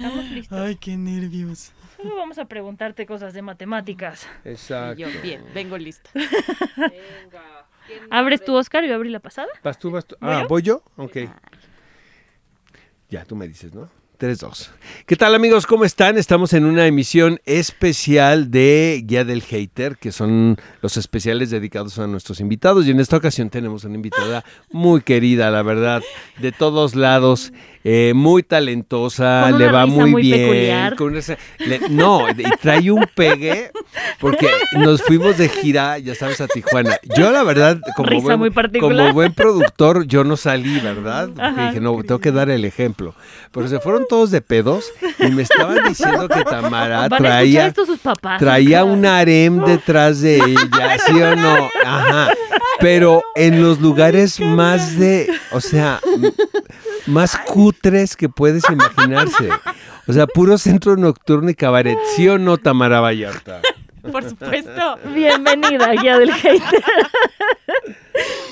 Estamos 0.00 0.30
listos. 0.30 0.56
Ay, 0.56 0.76
qué 0.76 0.96
nervios. 0.96 1.72
Solo 1.96 2.14
vamos 2.14 2.38
a 2.38 2.44
preguntarte 2.44 3.04
cosas 3.04 3.34
de 3.34 3.42
matemáticas. 3.42 4.28
Exacto. 4.44 5.00
Y 5.00 5.12
yo, 5.12 5.22
bien, 5.22 5.42
vengo 5.52 5.76
lista. 5.76 6.08
¿Abres 8.08 8.44
tú, 8.44 8.54
Oscar, 8.54 8.84
y 8.84 8.88
yo 8.88 8.94
abrí 8.94 9.10
la 9.10 9.18
pasada? 9.18 9.48
¿Vas 9.64 9.76
tú, 9.76 9.90
vas 9.90 10.06
tú? 10.06 10.14
¿Voy 10.20 10.30
Ah? 10.30 10.46
¿voy 10.48 10.62
yo? 10.62 10.84
Ok. 10.98 11.16
Ya, 13.08 13.24
tú 13.24 13.34
me 13.34 13.48
dices, 13.48 13.74
¿no? 13.74 13.90
3-2. 14.18 14.70
¿Qué 15.06 15.16
tal 15.16 15.34
amigos? 15.34 15.64
¿Cómo 15.66 15.84
están? 15.84 16.18
Estamos 16.18 16.52
en 16.52 16.64
una 16.64 16.86
emisión 16.86 17.40
especial 17.44 18.50
de 18.50 19.02
Guía 19.04 19.24
del 19.24 19.42
Hater, 19.42 19.96
que 19.96 20.10
son 20.10 20.56
los 20.82 20.96
especiales 20.96 21.50
dedicados 21.50 21.98
a 22.00 22.06
nuestros 22.08 22.40
invitados. 22.40 22.86
Y 22.86 22.90
en 22.90 23.00
esta 23.00 23.16
ocasión 23.16 23.48
tenemos 23.48 23.84
una 23.84 23.94
invitada 23.94 24.44
muy 24.70 25.02
querida, 25.02 25.50
la 25.52 25.62
verdad, 25.62 26.02
de 26.38 26.50
todos 26.50 26.96
lados, 26.96 27.52
eh, 27.84 28.12
muy 28.14 28.42
talentosa, 28.42 29.50
le 29.52 29.70
va 29.70 29.86
muy, 29.86 30.10
muy 30.10 30.22
bien. 30.22 30.94
con 30.96 31.14
le- 31.14 31.80
no, 31.90 32.28
y 32.30 32.42
trae 32.60 32.90
un 32.90 33.06
pegue, 33.14 33.70
porque 34.20 34.48
nos 34.72 35.02
fuimos 35.02 35.38
de 35.38 35.48
gira, 35.48 35.98
ya 35.98 36.14
sabes, 36.14 36.40
a 36.40 36.48
Tijuana. 36.48 36.98
Yo 37.16 37.30
la 37.30 37.42
verdad, 37.42 37.78
como 37.96 38.08
Risa 38.08 38.36
buen, 38.36 38.38
muy 38.38 38.80
como 38.80 39.12
buen 39.12 39.32
productor, 39.32 40.06
yo 40.06 40.24
no 40.24 40.36
salí, 40.36 40.80
¿verdad? 40.80 41.28
Porque 41.28 41.42
Ajá. 41.42 41.66
dije, 41.68 41.80
no, 41.80 41.96
tengo 42.02 42.20
que 42.20 42.32
dar 42.32 42.50
el 42.50 42.64
ejemplo. 42.64 43.14
Pero 43.52 43.68
se 43.68 43.80
fueron 43.80 44.04
todos 44.08 44.30
de 44.30 44.40
pedos 44.40 44.90
y 45.18 45.26
me 45.30 45.42
estaban 45.42 45.78
diciendo 45.88 46.28
que 46.28 46.42
Tamara 46.44 47.08
¿Van 47.08 47.12
a 47.12 47.16
escuchar 47.16 47.18
traía, 47.18 47.66
esto 47.66 47.86
sus 47.86 47.98
papás? 47.98 48.38
traía 48.38 48.84
un 48.84 49.06
harem 49.06 49.64
detrás 49.64 50.20
de 50.20 50.36
ella, 50.36 50.98
¿sí 51.06 51.20
o 51.20 51.36
no? 51.36 51.68
Ajá. 51.84 52.28
Pero 52.80 53.22
en 53.34 53.62
los 53.62 53.80
lugares 53.80 54.40
más 54.40 54.98
de, 54.98 55.28
o 55.52 55.60
sea, 55.60 56.00
más 57.06 57.36
cutres 57.36 58.16
que 58.16 58.28
puedes 58.28 58.64
imaginarse. 58.70 59.48
O 60.06 60.12
sea, 60.12 60.26
puro 60.26 60.58
centro 60.58 60.96
nocturno 60.96 61.50
y 61.50 61.54
cabaret, 61.54 61.98
¿sí 62.14 62.28
o 62.28 62.38
no, 62.38 62.56
Tamara 62.56 63.00
Vallarta? 63.00 63.60
Por 64.10 64.28
supuesto. 64.28 64.98
Bienvenida, 65.14 65.92
guía 65.92 66.18
del 66.18 66.32
hater. 66.32 66.82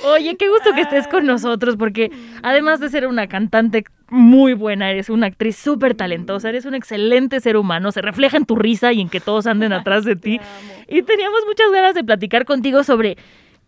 Oye, 0.04 0.36
qué 0.36 0.48
gusto 0.48 0.72
que 0.74 0.82
estés 0.82 1.08
con 1.08 1.26
nosotros, 1.26 1.76
porque 1.76 2.10
además 2.42 2.78
de 2.80 2.88
ser 2.88 3.06
una 3.06 3.26
cantante 3.26 3.84
muy 4.08 4.54
buena, 4.54 4.90
eres 4.90 5.08
una 5.08 5.26
actriz 5.26 5.56
súper 5.56 5.94
talentosa, 5.94 6.48
eres 6.48 6.64
un 6.64 6.74
excelente 6.74 7.40
ser 7.40 7.56
humano, 7.56 7.90
se 7.90 8.02
refleja 8.02 8.36
en 8.36 8.46
tu 8.46 8.54
risa 8.54 8.92
y 8.92 9.00
en 9.00 9.08
que 9.08 9.20
todos 9.20 9.46
anden 9.46 9.72
atrás 9.72 10.04
de 10.04 10.14
ti. 10.14 10.40
Y 10.88 11.02
teníamos 11.02 11.40
muchas 11.46 11.70
ganas 11.72 11.94
de 11.94 12.04
platicar 12.04 12.44
contigo 12.44 12.84
sobre 12.84 13.16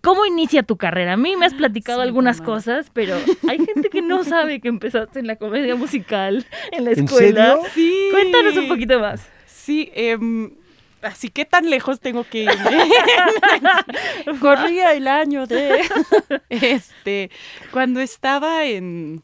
cómo 0.00 0.24
inicia 0.26 0.62
tu 0.62 0.76
carrera. 0.76 1.14
A 1.14 1.16
mí 1.16 1.36
me 1.36 1.46
has 1.46 1.54
platicado 1.54 2.00
Sí, 2.00 2.06
algunas 2.08 2.40
cosas, 2.40 2.90
pero 2.92 3.16
hay 3.48 3.58
gente 3.64 3.88
que 3.90 4.02
no 4.02 4.24
sabe 4.24 4.60
que 4.60 4.68
empezaste 4.68 5.20
en 5.20 5.26
la 5.26 5.36
comedia 5.36 5.74
musical, 5.74 6.46
en 6.72 6.84
la 6.84 6.92
¿En 6.92 7.04
escuela. 7.04 7.56
serio? 7.56 7.70
Sí. 7.74 8.08
Cuéntanos 8.12 8.56
un 8.56 8.68
poquito 8.68 9.00
más. 9.00 9.26
Sí, 9.46 9.90
em, 9.94 10.52
así 11.02 11.28
que 11.28 11.44
tan 11.44 11.68
lejos 11.68 12.00
tengo 12.00 12.24
que 12.24 12.44
irme. 12.44 12.54
Corría 14.40 14.94
el 14.94 15.08
año 15.08 15.46
de... 15.46 15.82
Este, 16.48 17.30
cuando 17.72 18.00
estaba 18.00 18.64
en... 18.64 19.22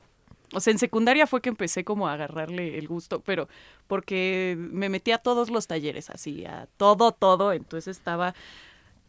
O 0.52 0.60
sea, 0.60 0.70
en 0.70 0.78
secundaria 0.78 1.26
fue 1.26 1.40
que 1.40 1.48
empecé 1.48 1.82
como 1.82 2.06
a 2.06 2.12
agarrarle 2.12 2.78
el 2.78 2.86
gusto, 2.86 3.20
pero 3.20 3.48
porque 3.88 4.54
me 4.56 4.88
metí 4.88 5.10
a 5.10 5.18
todos 5.18 5.50
los 5.50 5.66
talleres, 5.66 6.10
así, 6.10 6.44
a 6.44 6.68
todo, 6.76 7.10
todo. 7.10 7.52
Entonces 7.52 7.96
estaba 7.96 8.34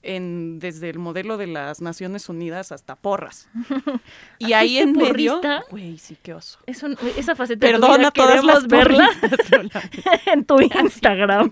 en, 0.06 0.60
desde 0.60 0.90
el 0.90 1.00
modelo 1.00 1.38
de 1.38 1.48
las 1.48 1.82
Naciones 1.82 2.30
Unidas 2.30 2.72
hasta 2.72 2.96
porras. 2.96 3.50
Y 4.38 4.54
ahí 4.54 4.78
en 4.78 4.94
¿Fuiste 4.94 5.14
medio... 5.14 5.32
porrista? 5.42 5.64
Güey, 5.72 5.98
sí, 5.98 6.18
qué 6.22 6.34
oso. 6.34 6.60
Eso, 6.66 6.88
esa 7.18 7.36
faceta 7.36 7.66
de 7.66 7.74
tu 7.74 7.80
Perdona 7.80 7.98
vida 7.98 8.08
a 8.08 8.12
todas 8.12 8.44
las 8.44 8.68
verla 8.68 9.10
en 10.26 10.46
tu 10.46 10.60
Instagram. 10.62 11.50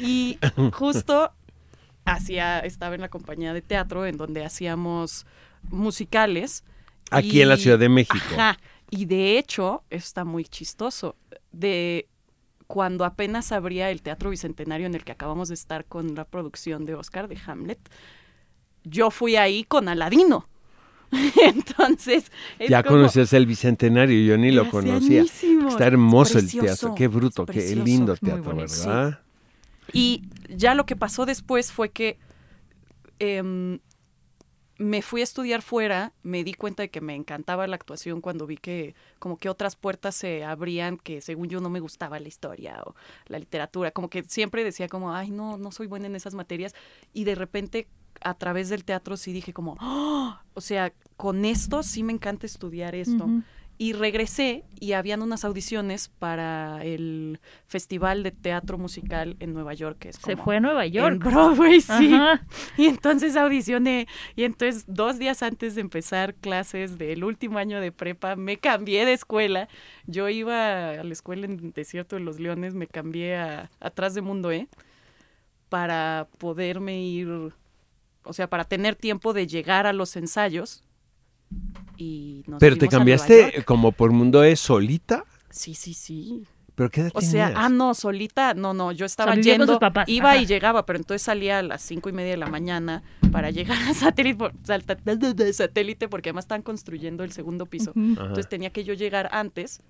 Y 0.00 0.38
justo 0.72 1.32
hacía, 2.04 2.60
estaba 2.60 2.94
en 2.94 3.02
la 3.02 3.08
compañía 3.08 3.52
de 3.52 3.62
teatro 3.62 4.06
en 4.06 4.16
donde 4.16 4.44
hacíamos 4.44 5.26
musicales. 5.62 6.64
Aquí 7.10 7.42
en 7.42 7.48
la 7.50 7.56
Ciudad 7.56 7.78
de 7.78 7.88
México. 7.88 8.18
Ajá. 8.32 8.58
Y 8.90 9.04
de 9.04 9.38
hecho, 9.38 9.84
está 9.90 10.24
muy 10.24 10.44
chistoso. 10.44 11.16
De 11.52 12.08
cuando 12.70 13.04
apenas 13.04 13.50
abría 13.50 13.90
el 13.90 14.00
Teatro 14.00 14.30
Bicentenario 14.30 14.86
en 14.86 14.94
el 14.94 15.02
que 15.02 15.10
acabamos 15.10 15.48
de 15.48 15.54
estar 15.54 15.86
con 15.86 16.14
la 16.14 16.24
producción 16.24 16.84
de 16.84 16.94
Oscar 16.94 17.26
de 17.26 17.36
Hamlet, 17.44 17.80
yo 18.84 19.10
fui 19.10 19.34
ahí 19.34 19.64
con 19.64 19.88
Aladino. 19.88 20.46
Entonces, 21.42 22.30
es 22.60 22.70
Ya 22.70 22.84
como- 22.84 22.98
conocías 22.98 23.32
el 23.32 23.46
Bicentenario, 23.46 24.24
yo 24.24 24.38
ni 24.38 24.52
lo 24.52 24.70
conocía. 24.70 25.22
Está 25.22 25.88
hermoso 25.88 26.38
el 26.38 26.44
Precioso, 26.44 26.64
teatro, 26.66 26.94
qué 26.94 27.08
bruto, 27.08 27.44
qué 27.44 27.74
lindo 27.74 28.16
teatro. 28.16 28.54
¿verdad? 28.54 29.18
Y 29.92 30.22
ya 30.48 30.76
lo 30.76 30.86
que 30.86 30.94
pasó 30.94 31.26
después 31.26 31.72
fue 31.72 31.88
que 31.90 32.18
em, 33.18 33.80
me 34.80 35.02
fui 35.02 35.20
a 35.20 35.24
estudiar 35.24 35.60
fuera, 35.60 36.14
me 36.22 36.42
di 36.42 36.54
cuenta 36.54 36.82
de 36.82 36.88
que 36.88 37.02
me 37.02 37.14
encantaba 37.14 37.66
la 37.66 37.76
actuación 37.76 38.22
cuando 38.22 38.46
vi 38.46 38.56
que 38.56 38.94
como 39.18 39.36
que 39.36 39.50
otras 39.50 39.76
puertas 39.76 40.14
se 40.14 40.42
abrían 40.42 40.96
que 40.96 41.20
según 41.20 41.50
yo 41.50 41.60
no 41.60 41.68
me 41.68 41.80
gustaba 41.80 42.18
la 42.18 42.28
historia 42.28 42.82
o 42.86 42.94
la 43.26 43.38
literatura, 43.38 43.90
como 43.90 44.08
que 44.08 44.22
siempre 44.22 44.64
decía 44.64 44.88
como, 44.88 45.14
ay, 45.14 45.30
no, 45.32 45.58
no 45.58 45.70
soy 45.70 45.86
buena 45.86 46.06
en 46.06 46.16
esas 46.16 46.32
materias 46.32 46.74
y 47.12 47.24
de 47.24 47.34
repente 47.34 47.88
a 48.22 48.32
través 48.32 48.70
del 48.70 48.84
teatro 48.86 49.18
sí 49.18 49.34
dije 49.34 49.52
como, 49.52 49.76
"Ah", 49.80 50.44
o 50.54 50.62
sea, 50.62 50.94
con 51.18 51.44
esto 51.44 51.82
sí 51.82 52.02
me 52.02 52.14
encanta 52.14 52.46
estudiar 52.46 52.94
esto. 52.94 53.26
Y 53.82 53.94
regresé 53.94 54.66
y 54.78 54.92
habían 54.92 55.22
unas 55.22 55.42
audiciones 55.42 56.10
para 56.18 56.84
el 56.84 57.40
Festival 57.66 58.22
de 58.22 58.30
Teatro 58.30 58.76
Musical 58.76 59.38
en 59.40 59.54
Nueva 59.54 59.72
York, 59.72 59.96
que 60.00 60.10
es 60.10 60.16
Se 60.16 60.36
fue 60.36 60.58
a 60.58 60.60
Nueva 60.60 60.84
en 60.84 60.92
York. 60.92 61.18
Broadway, 61.24 61.80
sí. 61.80 62.12
Ajá. 62.12 62.44
Y 62.76 62.88
entonces 62.88 63.36
audicioné. 63.36 64.06
Y 64.36 64.44
entonces 64.44 64.84
dos 64.86 65.18
días 65.18 65.42
antes 65.42 65.76
de 65.76 65.80
empezar 65.80 66.34
clases 66.34 66.98
del 66.98 67.24
último 67.24 67.56
año 67.56 67.80
de 67.80 67.90
prepa, 67.90 68.36
me 68.36 68.58
cambié 68.58 69.06
de 69.06 69.14
escuela. 69.14 69.66
Yo 70.06 70.28
iba 70.28 70.90
a 70.90 71.02
la 71.02 71.12
escuela 71.14 71.46
en 71.46 71.72
Desierto 71.72 72.16
de 72.16 72.20
los 72.20 72.38
Leones, 72.38 72.74
me 72.74 72.86
cambié 72.86 73.36
a 73.36 73.70
atrás 73.80 74.12
de 74.12 74.20
Mundo 74.20 74.52
E 74.52 74.68
para 75.70 76.28
poderme 76.36 77.02
ir, 77.02 77.30
o 78.24 78.32
sea, 78.34 78.46
para 78.50 78.64
tener 78.64 78.94
tiempo 78.94 79.32
de 79.32 79.46
llegar 79.46 79.86
a 79.86 79.94
los 79.94 80.16
ensayos. 80.16 80.84
Y 82.00 82.42
nos 82.46 82.58
Pero 82.60 82.76
te 82.78 82.88
cambiaste 82.88 83.62
como 83.66 83.92
por 83.92 84.10
mundo 84.10 84.42
es 84.42 84.58
solita, 84.58 85.24
Sí, 85.50 85.74
sí, 85.74 85.92
sí. 85.92 86.44
pero 86.74 86.88
qué 86.90 87.02
edad 87.02 87.10
O 87.14 87.20
sea, 87.20 87.48
tenías? 87.48 87.52
ah, 87.64 87.68
no, 87.68 87.92
solita, 87.92 88.54
no, 88.54 88.72
no, 88.72 88.90
yo 88.92 89.04
estaba 89.04 89.32
con 89.34 89.42
yendo, 89.42 89.66
sus 89.66 89.78
papás, 89.78 90.08
iba 90.08 90.30
ajá. 90.32 90.40
y 90.40 90.46
llegaba, 90.46 90.86
pero 90.86 90.98
entonces 90.98 91.20
salía 91.22 91.58
a 91.58 91.62
las 91.62 91.82
cinco 91.82 92.08
y 92.08 92.12
media 92.12 92.30
de 92.30 92.36
la 92.38 92.46
mañana 92.46 93.02
para 93.30 93.50
llegar 93.50 93.76
a 93.82 93.92
satélite, 93.92 94.38
por- 94.38 94.52
salta- 94.64 94.96
satélite 95.52 96.08
porque 96.08 96.30
además 96.30 96.44
están 96.44 96.62
construyendo 96.62 97.22
el 97.22 97.32
segundo 97.32 97.66
piso. 97.66 97.92
Entonces 97.94 98.48
tenía 98.48 98.70
que 98.70 98.84
yo 98.84 98.94
llegar 98.94 99.28
antes, 99.32 99.82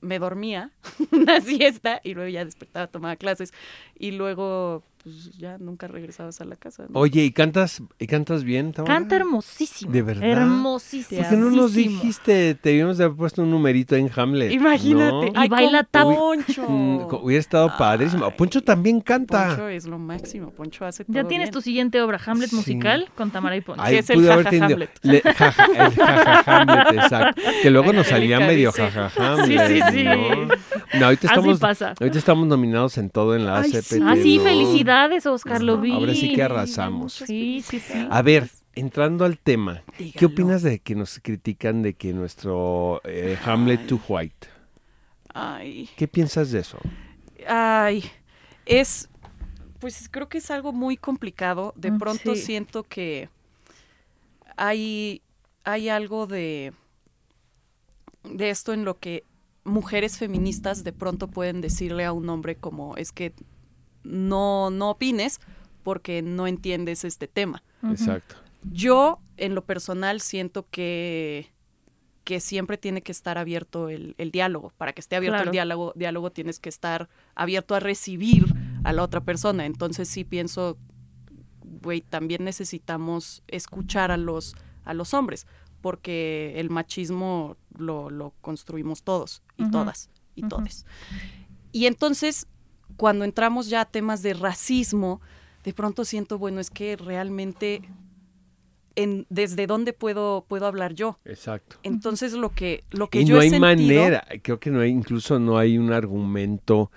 me 0.00 0.18
dormía 0.20 0.70
una 1.10 1.40
siesta 1.40 2.00
y 2.04 2.14
luego 2.14 2.28
ya 2.30 2.44
despertaba, 2.44 2.86
tomaba 2.86 3.16
clases 3.16 3.52
y 3.98 4.12
luego 4.12 4.84
pues 5.02 5.36
ya 5.38 5.58
nunca 5.58 5.86
regresabas 5.86 6.40
a 6.40 6.44
la 6.44 6.56
casa. 6.56 6.84
¿no? 6.88 6.98
Oye, 6.98 7.24
¿y 7.24 7.30
cantas, 7.32 7.82
y 7.98 8.06
cantas 8.06 8.44
bien? 8.44 8.72
Tamara? 8.72 8.94
Canta 8.94 9.16
hermosísimo. 9.16 9.92
¿De 9.92 10.02
verdad? 10.02 10.24
Hermosísimo. 10.28 11.20
¿Por 11.20 11.30
qué 11.30 11.36
no 11.36 11.50
nos 11.50 11.74
dijiste? 11.74 12.54
Te 12.54 12.70
habíamos 12.70 12.98
de 12.98 13.04
haber 13.04 13.16
puesto 13.16 13.42
un 13.42 13.50
numerito 13.50 13.96
en 13.96 14.10
Hamlet. 14.14 14.50
Imagínate. 14.52 15.30
¿no? 15.30 15.44
Y 15.44 15.48
baila 15.48 15.84
tap. 15.84 16.04
Poncho. 16.04 16.68
Mm, 16.68 17.06
Hubiera 17.22 17.40
estado 17.40 17.70
padrísimo. 17.78 18.24
Ay, 18.26 18.32
Poncho 18.36 18.62
también 18.62 19.00
canta. 19.00 19.48
Poncho 19.48 19.68
es 19.68 19.86
lo 19.86 19.98
máximo. 19.98 20.50
Poncho 20.50 20.84
hace 20.84 21.04
todo 21.04 21.14
Ya 21.14 21.24
tienes 21.24 21.46
bien. 21.46 21.52
tu 21.52 21.60
siguiente 21.60 22.00
obra, 22.02 22.20
Hamlet 22.24 22.50
Sí. 22.50 22.56
musical, 22.56 23.08
con 23.16 23.30
Tamara 23.30 23.56
y 23.56 23.60
Poncho. 23.60 23.82
Ay, 23.84 23.96
es 23.96 24.10
el 24.10 24.16
pude 24.16 24.32
haber 24.32 24.44
jaja 24.46 24.64
Hamlet. 24.66 24.90
le- 25.02 25.20
jaja, 25.22 25.64
el 25.66 25.94
jaja 25.94 26.60
Hamlet, 26.62 27.02
exacto. 27.04 27.42
Que 27.62 27.70
luego 27.70 27.92
nos 27.92 28.06
salía 28.08 28.40
medio 28.40 28.72
jaja 28.72 29.10
Hamlet. 29.16 29.46
Sí, 29.68 29.74
sí, 29.74 29.82
sí. 29.92 30.04
¿no? 30.04 30.48
No, 30.92 31.06
ahorita 31.06 31.26
Así 31.26 31.50
estamos, 31.50 31.60
pasa. 31.60 31.94
ahorita 32.00 32.18
estamos 32.18 32.46
nominados 32.46 32.98
en 32.98 33.10
todo 33.10 33.36
en 33.36 33.44
la 33.46 33.58
Ay, 33.58 33.70
ACPT. 33.74 33.84
sí. 33.86 34.00
Ah, 34.02 34.16
sí, 34.16 34.38
¿no? 34.38 34.42
felicidades, 34.44 35.26
Oscar, 35.26 35.62
lo 35.62 35.78
vi. 35.78 35.92
Ahora 35.92 36.14
sí 36.14 36.28
que 36.30 36.42
arrasamos. 36.42 37.12
Sí, 37.12 37.62
sí, 37.62 37.80
sí. 37.80 38.08
A 38.10 38.22
ver, 38.22 38.50
entrando 38.74 39.24
al 39.24 39.38
tema, 39.38 39.82
¿qué 40.14 40.26
opinas 40.26 40.62
de 40.62 40.80
que 40.80 40.94
nos 40.94 41.18
critican 41.20 41.82
de 41.82 41.94
que 41.94 42.12
nuestro 42.12 43.00
eh, 43.04 43.38
Hamlet 43.44 43.86
too 43.86 44.00
white? 44.08 44.48
Ay, 45.34 45.88
¿Qué 45.96 46.08
piensas 46.08 46.50
de 46.50 46.60
eso? 46.60 46.78
ay, 47.46 48.04
es, 48.66 49.08
pues 49.80 50.08
creo 50.10 50.28
que 50.28 50.38
es 50.38 50.50
algo 50.50 50.72
muy 50.72 50.96
complicado. 50.96 51.72
De 51.76 51.90
Mm, 51.90 51.98
pronto 51.98 52.34
sí. 52.34 52.42
siento 52.42 52.84
que 52.84 53.30
hay, 54.56 55.22
hay 55.64 55.88
algo 55.88 56.26
de, 56.26 56.72
de 58.24 58.50
esto 58.50 58.72
en 58.72 58.84
lo 58.84 58.98
que 58.98 59.24
mujeres 59.68 60.18
feministas 60.18 60.84
de 60.84 60.92
pronto 60.92 61.28
pueden 61.28 61.60
decirle 61.60 62.04
a 62.04 62.12
un 62.12 62.28
hombre 62.28 62.56
como 62.56 62.96
es 62.96 63.12
que 63.12 63.32
no, 64.02 64.70
no 64.70 64.90
opines 64.90 65.40
porque 65.82 66.22
no 66.22 66.46
entiendes 66.46 67.04
este 67.04 67.28
tema. 67.28 67.62
Exacto. 67.82 68.36
Yo, 68.72 69.20
en 69.36 69.54
lo 69.54 69.64
personal, 69.64 70.20
siento 70.20 70.66
que, 70.70 71.52
que 72.24 72.40
siempre 72.40 72.76
tiene 72.76 73.02
que 73.02 73.12
estar 73.12 73.38
abierto 73.38 73.88
el, 73.88 74.14
el 74.18 74.30
diálogo. 74.30 74.72
Para 74.76 74.92
que 74.92 75.00
esté 75.00 75.16
abierto 75.16 75.36
Claro. 75.36 75.50
el 75.50 75.52
diálogo, 75.52 75.92
diálogo 75.96 76.30
tienes 76.32 76.58
que 76.58 76.68
estar 76.68 77.08
abierto 77.34 77.74
a 77.74 77.80
recibir 77.80 78.46
a 78.84 78.92
la 78.92 79.02
otra 79.02 79.20
persona. 79.22 79.64
Entonces 79.64 80.08
sí 80.08 80.24
pienso, 80.24 80.76
güey, 81.62 82.00
también 82.00 82.44
necesitamos 82.44 83.42
escuchar 83.46 84.10
a 84.10 84.16
los, 84.16 84.56
a 84.84 84.92
los 84.94 85.14
hombres, 85.14 85.46
porque 85.80 86.54
el 86.56 86.70
machismo 86.70 87.56
lo, 87.78 88.10
lo 88.10 88.34
construimos 88.40 89.02
todos 89.02 89.42
y 89.56 89.70
todas 89.70 90.10
y 90.34 90.40
Ujú. 90.42 90.48
todes. 90.50 90.84
Y 91.72 91.86
entonces, 91.86 92.46
cuando 92.96 93.24
entramos 93.24 93.68
ya 93.68 93.82
a 93.82 93.84
temas 93.84 94.22
de 94.22 94.34
racismo, 94.34 95.20
de 95.64 95.72
pronto 95.72 96.04
siento, 96.04 96.38
bueno, 96.38 96.60
es 96.60 96.70
que 96.70 96.96
realmente, 96.96 97.82
en, 98.96 99.26
¿desde 99.30 99.66
dónde 99.66 99.92
puedo, 99.92 100.44
puedo 100.48 100.66
hablar 100.66 100.94
yo? 100.94 101.18
Exacto. 101.24 101.76
Entonces, 101.82 102.32
lo 102.32 102.50
que, 102.50 102.84
lo 102.90 103.08
que 103.08 103.20
Y 103.20 103.24
yo 103.24 103.34
no 103.36 103.40
he 103.40 103.44
hay 103.44 103.50
sentido- 103.50 104.00
manera, 104.02 104.26
creo 104.42 104.58
que 104.58 104.70
no 104.70 104.80
hay, 104.80 104.90
incluso 104.90 105.38
no 105.38 105.58
hay 105.58 105.78
un 105.78 105.92
argumento 105.92 106.90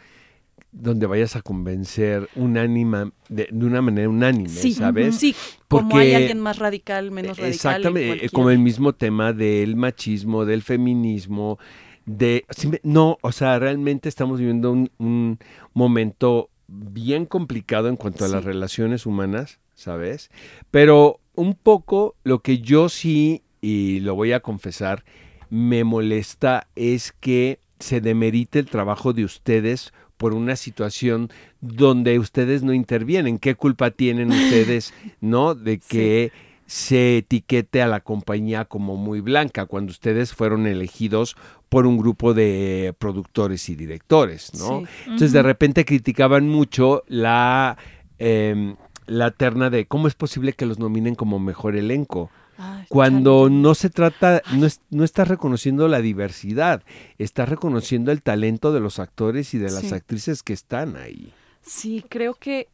donde 0.71 1.05
vayas 1.05 1.35
a 1.35 1.41
convencer 1.41 2.29
unánima, 2.35 3.11
de, 3.29 3.47
de 3.51 3.65
una 3.65 3.81
manera 3.81 4.07
unánime, 4.09 4.49
Sí, 4.49 4.73
¿sabes? 4.73 5.15
Sí, 5.17 5.35
como 5.67 5.97
hay 5.97 6.07
Porque- 6.11 6.15
alguien 6.15 6.39
más 6.39 6.59
radical, 6.59 7.11
menos 7.11 7.37
radical. 7.37 7.45
en 7.47 7.53
Exactamente, 7.53 8.25
eh, 8.25 8.29
como 8.29 8.49
el 8.51 8.59
mismo 8.59 8.93
tema 8.93 9.33
del 9.33 9.75
machismo, 9.75 10.45
del 10.45 10.61
feminismo, 10.61 11.59
de... 12.05 12.45
No, 12.83 13.17
o 13.21 13.31
sea, 13.31 13.59
realmente 13.59 14.07
estamos 14.09 14.39
viviendo 14.39 14.71
un, 14.71 14.89
un 14.97 15.39
momento 15.73 16.49
bien 16.67 17.25
complicado 17.25 17.89
en 17.89 17.97
cuanto 17.97 18.23
a 18.23 18.29
las 18.29 18.43
relaciones 18.45 19.05
humanas, 19.05 19.59
¿sabes? 19.75 20.31
Pero 20.71 21.19
un 21.35 21.53
poco 21.53 22.15
lo 22.23 22.39
que 22.39 22.59
yo 22.59 22.87
sí, 22.87 23.43
y 23.61 23.99
lo 23.99 24.15
voy 24.15 24.31
a 24.31 24.39
confesar, 24.39 25.03
me 25.49 25.83
molesta 25.83 26.67
es 26.75 27.11
que 27.11 27.59
se 27.79 27.99
demerite 27.99 28.59
el 28.59 28.67
trabajo 28.67 29.11
de 29.11 29.25
ustedes 29.25 29.91
por 30.21 30.35
una 30.35 30.55
situación 30.55 31.31
donde 31.61 32.19
ustedes 32.19 32.61
no 32.61 32.73
intervienen. 32.73 33.39
¿Qué 33.39 33.55
culpa 33.55 33.89
tienen 33.89 34.29
ustedes, 34.29 34.93
no? 35.19 35.55
De 35.55 35.79
que 35.79 36.31
se 36.67 37.17
etiquete 37.17 37.81
a 37.81 37.87
la 37.87 38.01
compañía 38.01 38.65
como 38.65 38.97
muy 38.97 39.19
blanca 39.19 39.65
cuando 39.65 39.89
ustedes 39.89 40.31
fueron 40.31 40.67
elegidos 40.67 41.35
por 41.69 41.87
un 41.87 41.97
grupo 41.97 42.35
de 42.35 42.93
productores 42.99 43.67
y 43.69 43.75
directores, 43.75 44.51
¿no? 44.59 44.81
Sí. 44.81 44.85
Entonces 45.05 45.31
de 45.31 45.41
repente 45.41 45.85
criticaban 45.85 46.47
mucho 46.47 47.03
la, 47.07 47.79
em, 48.19 48.75
la 49.07 49.31
terna 49.31 49.71
de 49.71 49.87
cómo 49.87 50.07
es 50.07 50.13
posible 50.13 50.53
que 50.53 50.67
los 50.67 50.77
nominen 50.77 51.15
como 51.15 51.39
mejor 51.39 51.75
elenco. 51.75 52.29
Ay, 52.63 52.85
Cuando 52.89 53.47
chale. 53.47 53.55
no 53.61 53.73
se 53.75 53.89
trata, 53.89 54.41
no, 54.53 54.65
es- 54.67 54.81
no 54.91 55.03
estás 55.03 55.27
reconociendo 55.27 55.87
la 55.87 55.99
diversidad, 55.99 56.83
estás 57.17 57.49
reconociendo 57.49 58.11
el 58.11 58.21
talento 58.21 58.71
de 58.71 58.79
los 58.79 58.99
actores 58.99 59.53
y 59.53 59.57
de 59.57 59.71
las 59.71 59.81
Sí. 59.85 59.93
actrices 59.93 60.43
que 60.43 60.53
están 60.53 60.95
ahí. 60.95 61.33
Sí, 61.63 62.03
creo 62.07 62.35
que 62.35 62.67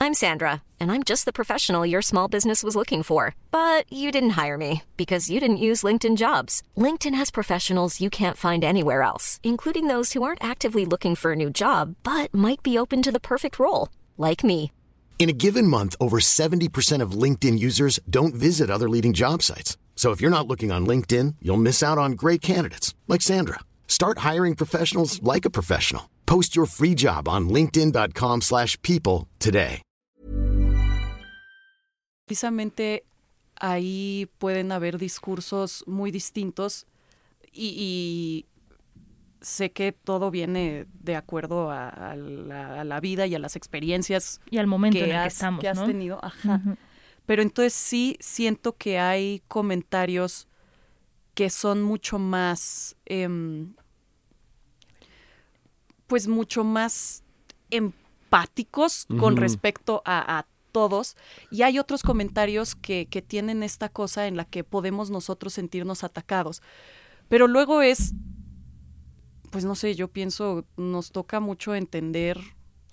I'm 0.00 0.12
Sandra, 0.12 0.62
and 0.78 0.90
I'm 0.90 1.02
just 1.02 1.24
the 1.24 1.32
professional 1.32 1.86
your 1.86 2.02
small 2.02 2.28
business 2.28 2.62
was 2.62 2.74
looking 2.76 3.02
for. 3.02 3.34
But 3.50 3.90
you 3.90 4.10
didn't 4.10 4.36
hire 4.36 4.58
me 4.58 4.82
because 4.96 5.30
you 5.30 5.40
didn't 5.40 5.58
use 5.62 5.82
LinkedIn 5.86 6.16
jobs. 6.16 6.62
LinkedIn 6.76 7.14
has 7.14 7.30
professionals 7.30 8.00
you 8.00 8.10
can't 8.10 8.36
find 8.36 8.64
anywhere 8.64 9.02
else, 9.02 9.38
including 9.42 9.86
those 9.88 10.12
who 10.12 10.22
aren't 10.22 10.44
actively 10.44 10.84
looking 10.84 11.14
for 11.14 11.32
a 11.32 11.36
new 11.36 11.48
job 11.50 11.94
but 12.02 12.34
might 12.34 12.62
be 12.62 12.76
open 12.78 13.02
to 13.02 13.12
the 13.12 13.20
perfect 13.20 13.58
role, 13.58 13.88
like 14.18 14.44
me. 14.44 14.70
In 15.18 15.30
a 15.30 15.32
given 15.32 15.66
month, 15.66 15.96
over 15.98 16.18
70% 16.18 17.00
of 17.00 17.12
LinkedIn 17.22 17.58
users 17.58 17.98
don't 18.10 18.34
visit 18.34 18.68
other 18.68 18.90
leading 18.90 19.14
job 19.14 19.42
sites. 19.42 19.78
So 19.96 20.10
if 20.10 20.20
you're 20.20 20.38
not 20.38 20.46
looking 20.46 20.70
on 20.70 20.86
LinkedIn, 20.86 21.36
you'll 21.40 21.66
miss 21.68 21.82
out 21.82 21.96
on 21.96 22.12
great 22.12 22.42
candidates 22.42 22.94
like 23.08 23.22
Sandra. 23.22 23.60
Start 23.88 24.18
hiring 24.18 24.54
professionals 24.54 25.22
like 25.22 25.46
a 25.46 25.50
professional. 25.50 26.10
Post 26.26 26.54
your 26.54 26.66
free 26.66 26.94
job 26.94 27.26
on 27.26 27.48
linkedin.com/people 27.48 29.28
today. 29.38 29.80
precisamente 32.26 33.04
ahí 33.60 34.28
pueden 34.38 34.72
haber 34.72 34.98
discursos 34.98 35.84
muy 35.86 36.10
distintos 36.10 36.86
y, 37.52 37.74
y 37.78 38.46
sé 39.44 39.72
que 39.72 39.92
todo 39.92 40.30
viene 40.30 40.86
de 40.92 41.16
acuerdo 41.16 41.70
a, 41.70 41.88
a 41.88 42.16
la, 42.16 42.80
a 42.80 42.84
la 42.84 43.00
vida 43.00 43.26
y 43.26 43.34
a 43.34 43.38
las 43.38 43.56
experiencias 43.56 44.40
Y 44.50 44.58
al 44.58 44.66
momento 44.66 44.98
que 44.98 45.04
en 45.04 45.10
el 45.10 45.16
que 45.16 45.18
has, 45.18 45.34
estamos, 45.34 45.60
que 45.60 45.68
has 45.68 45.78
¿no? 45.78 45.86
tenido. 45.86 46.18
Ajá. 46.22 46.60
Pero 47.26 47.42
entonces 47.42 47.72
sí 47.72 48.16
siento 48.20 48.76
que 48.76 48.98
hay 48.98 49.42
comentarios 49.48 50.48
que 51.34 51.50
son 51.50 51.82
mucho 51.82 52.18
más, 52.18 52.96
em, 53.06 53.74
pues 56.06 56.28
mucho 56.28 56.64
más 56.64 57.22
empáticos 57.70 59.06
con 59.18 59.36
respecto 59.36 60.02
a, 60.04 60.38
a 60.38 60.46
todos. 60.72 61.16
Y 61.50 61.62
hay 61.62 61.78
otros 61.78 62.02
comentarios 62.02 62.74
que, 62.74 63.06
que 63.06 63.22
tienen 63.22 63.62
esta 63.62 63.88
cosa 63.88 64.26
en 64.26 64.36
la 64.36 64.44
que 64.44 64.64
podemos 64.64 65.10
nosotros 65.10 65.54
sentirnos 65.54 66.04
atacados. 66.04 66.62
Pero 67.28 67.48
luego 67.48 67.82
es, 67.82 68.12
pues 69.54 69.64
no 69.64 69.76
sé, 69.76 69.94
yo 69.94 70.08
pienso, 70.08 70.64
nos 70.76 71.12
toca 71.12 71.38
mucho 71.38 71.76
entender 71.76 72.40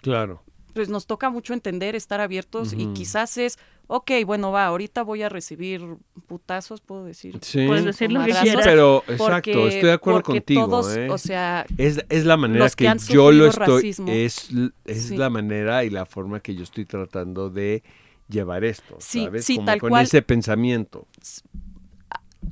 Claro. 0.04 0.44
pues 0.76 0.90
nos 0.90 1.08
toca 1.08 1.32
mucho 1.32 1.54
entender, 1.56 1.96
estar 1.96 2.22
abiertos 2.22 2.74
y 2.74 2.86
quizás 2.94 3.38
es, 3.40 3.58
ok, 3.88 4.12
bueno, 4.28 4.52
va, 4.52 4.68
ahorita 4.68 5.02
voy 5.02 5.24
a 5.24 5.28
recibir 5.30 5.82
putazos, 6.28 6.80
puedo 6.82 7.04
decir. 7.04 7.40
Sí. 7.42 7.66
Puedes 7.66 7.84
decir 7.84 8.12
lo 8.12 8.20
que 8.20 8.28
madrazos, 8.28 8.44
quieras. 8.44 8.66
Pero, 8.66 9.04
porque- 9.06 9.24
exacto, 9.24 9.68
estoy 9.68 9.82
de 9.90 9.92
acuerdo 9.94 10.22
contigo. 10.22 10.66
todos, 10.68 10.96
¿eh? 10.96 11.10
o 11.10 11.18
sea, 11.18 11.66
Es, 11.80 12.06
es 12.10 12.26
la 12.26 12.38
manera 12.38 12.64
Los 12.66 12.76
que 12.76 12.84
que, 12.84 12.90
han 12.90 13.00
yo 13.00 13.32
lo 13.32 13.48
estoy, 13.48 13.66
racismo. 13.82 14.08
es, 14.12 14.50
es 14.86 15.04
Sí. 15.08 15.18
la 15.18 15.32
manera 15.32 15.84
y 15.84 15.90
la 15.90 16.06
forma 16.06 16.40
que 16.42 16.54
yo 16.54 16.62
estoy 16.64 16.86
tratando 16.86 17.50
de 17.50 17.82
llevar 18.30 18.64
esto, 18.64 18.96
Sí, 19.00 19.24
¿sabes? 19.26 19.44
sí, 19.46 19.56
Como 19.56 19.66
tal 19.66 19.80
con 19.82 19.90
cual. 19.90 20.04
ese 20.06 20.22
pensamiento. 20.22 21.08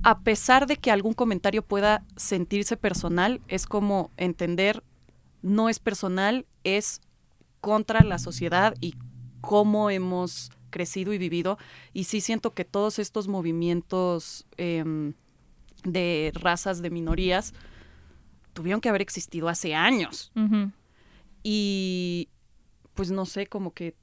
A 0.04 0.20
pesar 0.20 0.68
de 0.68 0.78
que 0.78 0.92
algún 0.92 1.14
comentario 1.14 1.62
pueda 1.62 2.04
sentirse 2.16 2.78
personal, 2.78 3.42
es 3.48 3.66
como 3.66 4.12
entender, 4.18 4.84
no 5.42 5.70
es 5.70 5.80
personal, 5.80 6.46
es 6.64 7.02
contra 7.62 8.04
la 8.04 8.20
sociedad 8.20 8.76
y 8.80 8.96
cómo 9.42 9.90
hemos 9.90 10.52
crecido 10.70 11.14
y 11.14 11.18
vivido. 11.18 11.58
Y 11.94 12.06
sí 12.06 12.22
siento 12.22 12.54
que 12.54 12.66
todos 12.66 13.00
estos 13.00 13.28
movimientos 13.28 14.46
em, 14.58 15.14
de 15.84 16.32
razas 16.36 16.82
de 16.82 16.90
minorías 16.90 17.54
tuvieron 18.54 18.82
que 18.82 18.90
haber 18.90 19.02
existido 19.02 19.50
hace 19.50 19.76
años. 19.76 20.32
Y 21.44 22.30
pues 22.94 23.12
no 23.12 23.26
sé, 23.26 23.48
como 23.48 23.74
que 23.74 23.96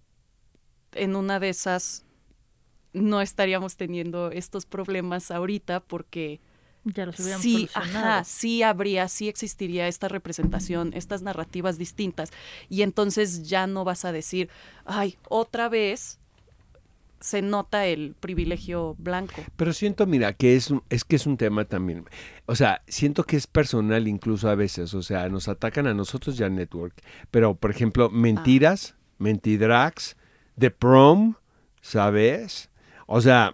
en 0.93 1.17
una 1.17 1.39
de 1.39 1.51
esas 1.51 2.06
no 2.97 3.21
estaríamos 3.21 3.77
teniendo 3.77 4.31
estos 4.31 4.67
problemas 4.67 5.31
ahorita 5.31 5.81
porque 5.81 6.41
Ya 6.85 7.05
los 7.07 7.19
hubiéramos 7.21 7.43
sí, 7.43 7.69
ajá, 7.75 8.25
sí 8.25 8.63
habría, 8.63 9.09
sí 9.09 9.29
existiría 9.29 9.87
esta 9.89 10.09
representación, 10.09 10.93
estas 10.95 11.23
narrativas 11.23 11.79
distintas. 11.79 12.31
Y 12.69 12.83
entonces 12.83 13.49
ya 13.49 13.67
no 13.67 13.85
vas 13.85 14.05
a 14.05 14.13
decir, 14.13 14.49
ay, 14.85 15.17
otra 15.29 15.69
vez 15.69 16.19
se 17.21 17.43
nota 17.43 17.87
el 17.87 18.15
privilegio 18.21 18.95
blanco. 18.99 19.43
Pero 19.57 19.73
siento, 19.73 20.07
mira, 20.07 20.35
que 20.35 20.55
es, 20.55 20.71
un- 20.71 20.83
es 20.91 21.03
que 21.05 21.17
es 21.17 21.27
un 21.27 21.37
tema 21.37 21.65
también. 21.65 22.05
O 22.45 22.55
sea, 22.55 22.83
siento 22.87 23.25
que 23.25 23.37
es 23.37 23.47
personal 23.47 24.07
incluso 24.07 24.49
a 24.49 24.55
veces. 24.55 24.95
O 24.95 25.03
sea, 25.03 25.29
nos 25.29 25.49
atacan 25.49 25.87
a 25.87 25.95
nosotros 25.95 26.37
ya 26.37 26.49
Network. 26.49 26.95
Pero, 27.31 27.55
por 27.57 27.71
ejemplo, 27.71 28.11
mentiras, 28.11 28.95
mentidrags, 29.19 30.17
The 30.59 30.71
Prom, 30.71 31.35
¿sabes? 31.81 32.69
O 33.07 33.21
sea, 33.21 33.53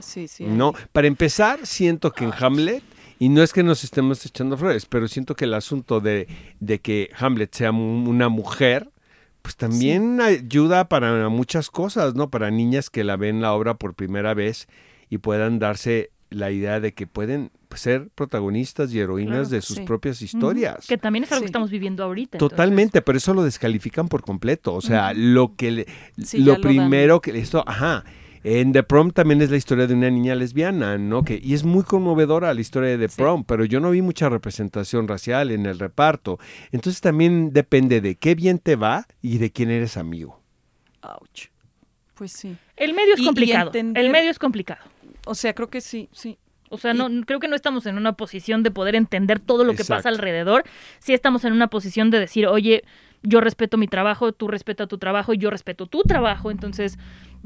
Sí, 0.00 0.28
sí. 0.28 0.44
no. 0.44 0.74
Para 0.92 1.06
empezar, 1.06 1.66
siento 1.66 2.12
que 2.12 2.24
en 2.24 2.32
Hamlet, 2.38 2.82
y 3.18 3.28
no 3.30 3.42
es 3.42 3.52
que 3.52 3.62
nos 3.62 3.84
estemos 3.84 4.24
echando 4.26 4.56
flores, 4.58 4.84
pero 4.86 5.08
siento 5.08 5.34
que 5.34 5.44
el 5.46 5.54
asunto 5.54 6.00
de, 6.00 6.28
de 6.60 6.80
que 6.80 7.10
Hamlet 7.18 7.54
sea 7.54 7.72
mu- 7.72 8.08
una 8.10 8.28
mujer, 8.28 8.90
pues 9.42 9.56
también 9.56 10.20
ayuda 10.20 10.88
para 10.88 11.28
muchas 11.30 11.70
cosas, 11.70 12.14
¿no? 12.14 12.28
Para 12.30 12.50
niñas 12.50 12.90
que 12.90 13.04
la 13.04 13.16
ven 13.16 13.40
la 13.40 13.54
obra 13.54 13.74
por 13.74 13.94
primera 13.94 14.34
vez 14.34 14.68
y 15.08 15.18
puedan 15.18 15.58
darse 15.58 16.10
la 16.30 16.50
idea 16.50 16.80
de 16.80 16.92
que 16.92 17.06
pueden 17.06 17.52
ser 17.74 18.08
protagonistas 18.14 18.92
y 18.92 18.98
heroínas 19.00 19.34
Claro, 19.34 19.48
de 19.48 19.62
sus 19.62 19.76
sí. 19.76 19.82
propias 19.84 20.20
historias. 20.22 20.86
Que 20.86 20.98
también 20.98 21.24
es 21.24 21.32
algo 21.32 21.42
que 21.42 21.46
estamos 21.46 21.70
viviendo 21.70 22.02
ahorita. 22.04 22.36
entonces. 22.38 22.56
Totalmente, 22.56 23.00
pero 23.02 23.16
eso 23.18 23.32
lo 23.34 23.42
descalifican 23.44 24.08
por 24.08 24.22
completo. 24.22 24.74
O 24.74 24.80
sea, 24.80 25.12
lo 25.14 25.54
que 25.56 25.70
le- 25.70 25.86
Sí, 26.22 26.38
lo 26.38 26.52
dan. 26.52 26.60
primero 26.62 27.20
que 27.20 27.38
esto, 27.38 27.62
ajá. 27.66 28.04
En 28.48 28.70
The 28.72 28.84
Prom 28.84 29.10
también 29.10 29.42
es 29.42 29.50
la 29.50 29.56
historia 29.56 29.88
de 29.88 29.94
una 29.94 30.08
niña 30.08 30.36
lesbiana, 30.36 30.98
¿no? 30.98 31.24
Que, 31.24 31.40
y 31.42 31.54
es 31.54 31.64
muy 31.64 31.82
conmovedora 31.82 32.54
la 32.54 32.60
historia 32.60 32.90
de 32.90 32.98
The 32.98 33.08
Sí. 33.08 33.16
Prom, 33.20 33.42
pero 33.42 33.64
yo 33.64 33.80
no 33.80 33.90
vi 33.90 34.02
mucha 34.02 34.28
representación 34.28 35.08
racial 35.08 35.50
en 35.50 35.66
el 35.66 35.80
reparto. 35.80 36.38
Entonces 36.70 37.00
también 37.00 37.52
depende 37.52 38.00
de 38.00 38.14
qué 38.14 38.36
bien 38.36 38.60
te 38.60 38.76
va 38.76 39.08
y 39.20 39.38
de 39.38 39.50
quién 39.50 39.72
eres 39.72 39.96
amigo. 39.96 40.40
Ouch. 41.02 41.46
Pues 42.14 42.30
sí. 42.30 42.56
El 42.76 42.94
medio 42.94 43.14
es 43.14 43.18
Y- 43.18 43.24
y 43.24 43.26
complicado. 43.26 43.66
entender- 43.70 44.04
El 44.04 44.10
medio 44.12 44.30
es 44.30 44.38
complicado. 44.38 44.84
O 45.26 45.34
sea, 45.34 45.52
creo 45.52 45.68
que 45.68 45.80
sí, 45.80 46.08
sí. 46.12 46.38
O 46.70 46.78
sea, 46.78 46.94
no, 46.94 47.08
creo 47.26 47.40
que 47.40 47.48
no 47.48 47.56
estamos 47.56 47.84
en 47.86 47.96
una 47.96 48.12
posición 48.12 48.62
de 48.62 48.70
poder 48.70 48.94
entender 48.94 49.40
todo 49.40 49.64
lo 49.64 49.72
que 49.72 49.82
Exacto. 49.82 49.98
pasa 50.04 50.08
alrededor. 50.08 50.62
Sí 51.00 51.14
estamos 51.14 51.44
en 51.44 51.52
una 51.52 51.66
posición 51.66 52.10
de 52.10 52.20
decir, 52.20 52.46
oye, 52.46 52.84
yo 53.22 53.40
respeto 53.40 53.76
mi 53.76 53.88
trabajo, 53.88 54.30
tú 54.32 54.46
respetas 54.46 54.86
tu 54.86 54.98
trabajo, 54.98 55.34
yo 55.34 55.50
respeto 55.50 55.86
tu 55.86 56.02
trabajo. 56.02 56.50
Entonces, 56.52 56.96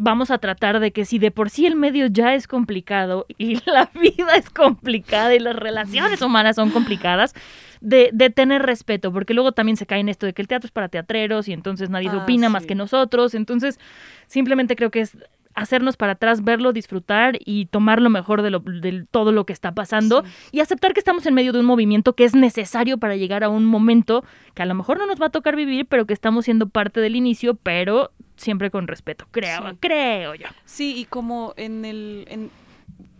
vamos 0.02 0.30
a 0.30 0.38
tratar 0.38 0.80
de 0.80 0.92
que 0.92 1.04
si 1.04 1.18
de 1.18 1.30
por 1.30 1.50
sí 1.50 1.66
el 1.66 1.76
medio 1.76 2.06
ya 2.06 2.34
es 2.34 2.46
complicado 2.48 3.26
y 3.36 3.56
la 3.70 3.90
vida 3.94 4.34
es 4.36 4.48
complicada 4.48 5.34
y 5.34 5.38
las 5.38 5.54
relaciones 5.54 6.22
humanas 6.22 6.56
son 6.56 6.70
complicadas, 6.70 7.34
de, 7.82 8.10
de 8.12 8.30
tener 8.30 8.62
respeto, 8.62 9.12
porque 9.12 9.34
luego 9.34 9.52
también 9.52 9.76
se 9.76 9.86
cae 9.86 10.00
en 10.00 10.08
esto 10.08 10.24
de 10.26 10.32
que 10.32 10.42
el 10.42 10.48
teatro 10.48 10.66
es 10.66 10.72
para 10.72 10.88
teatreros 10.88 11.48
y 11.48 11.52
entonces 11.52 11.90
nadie 11.90 12.10
se 12.10 12.16
Ah, 12.16 12.22
opina 12.22 12.48
más 12.48 12.66
que 12.66 12.74
nosotros. 12.74 13.34
Entonces, 13.34 13.78
simplemente 14.26 14.74
creo 14.74 14.90
que 14.90 15.00
es 15.00 15.16
hacernos 15.54 15.96
para 15.96 16.12
atrás, 16.12 16.44
verlo, 16.44 16.72
disfrutar 16.72 17.36
y 17.44 17.66
tomar 17.66 18.00
lo 18.00 18.08
mejor 18.10 18.42
de, 18.42 18.50
lo- 18.50 18.60
de 18.60 19.04
todo 19.10 19.32
lo 19.32 19.44
que 19.46 19.52
está 19.52 19.72
pasando 19.72 20.22
y 20.52 20.60
aceptar 20.60 20.94
que 20.94 21.00
estamos 21.00 21.26
en 21.26 21.34
medio 21.34 21.52
de 21.52 21.58
un 21.60 21.66
movimiento 21.66 22.14
que 22.14 22.24
es 22.24 22.34
necesario 22.34 22.98
para 22.98 23.16
llegar 23.16 23.42
a 23.44 23.48
un 23.48 23.64
momento 23.64 24.24
que 24.54 24.62
a 24.62 24.66
lo 24.66 24.74
mejor 24.74 24.98
no 24.98 25.06
nos 25.06 25.20
va 25.20 25.26
a 25.26 25.30
tocar 25.30 25.56
vivir, 25.56 25.86
pero 25.86 26.06
que 26.06 26.14
estamos 26.14 26.44
siendo 26.44 26.68
parte 26.68 27.00
del 27.00 27.16
inicio, 27.16 27.54
pero 27.56 28.12
siempre 28.36 28.70
con 28.70 28.86
respeto, 28.86 29.26
creo, 29.32 29.70
Sí. 29.70 29.76
creo 29.80 30.34
yo. 30.34 30.46
Sí, 30.64 30.94
y 30.96 31.04
como 31.04 31.52
en 31.56 31.84
el 31.84 32.24
en- 32.28 32.50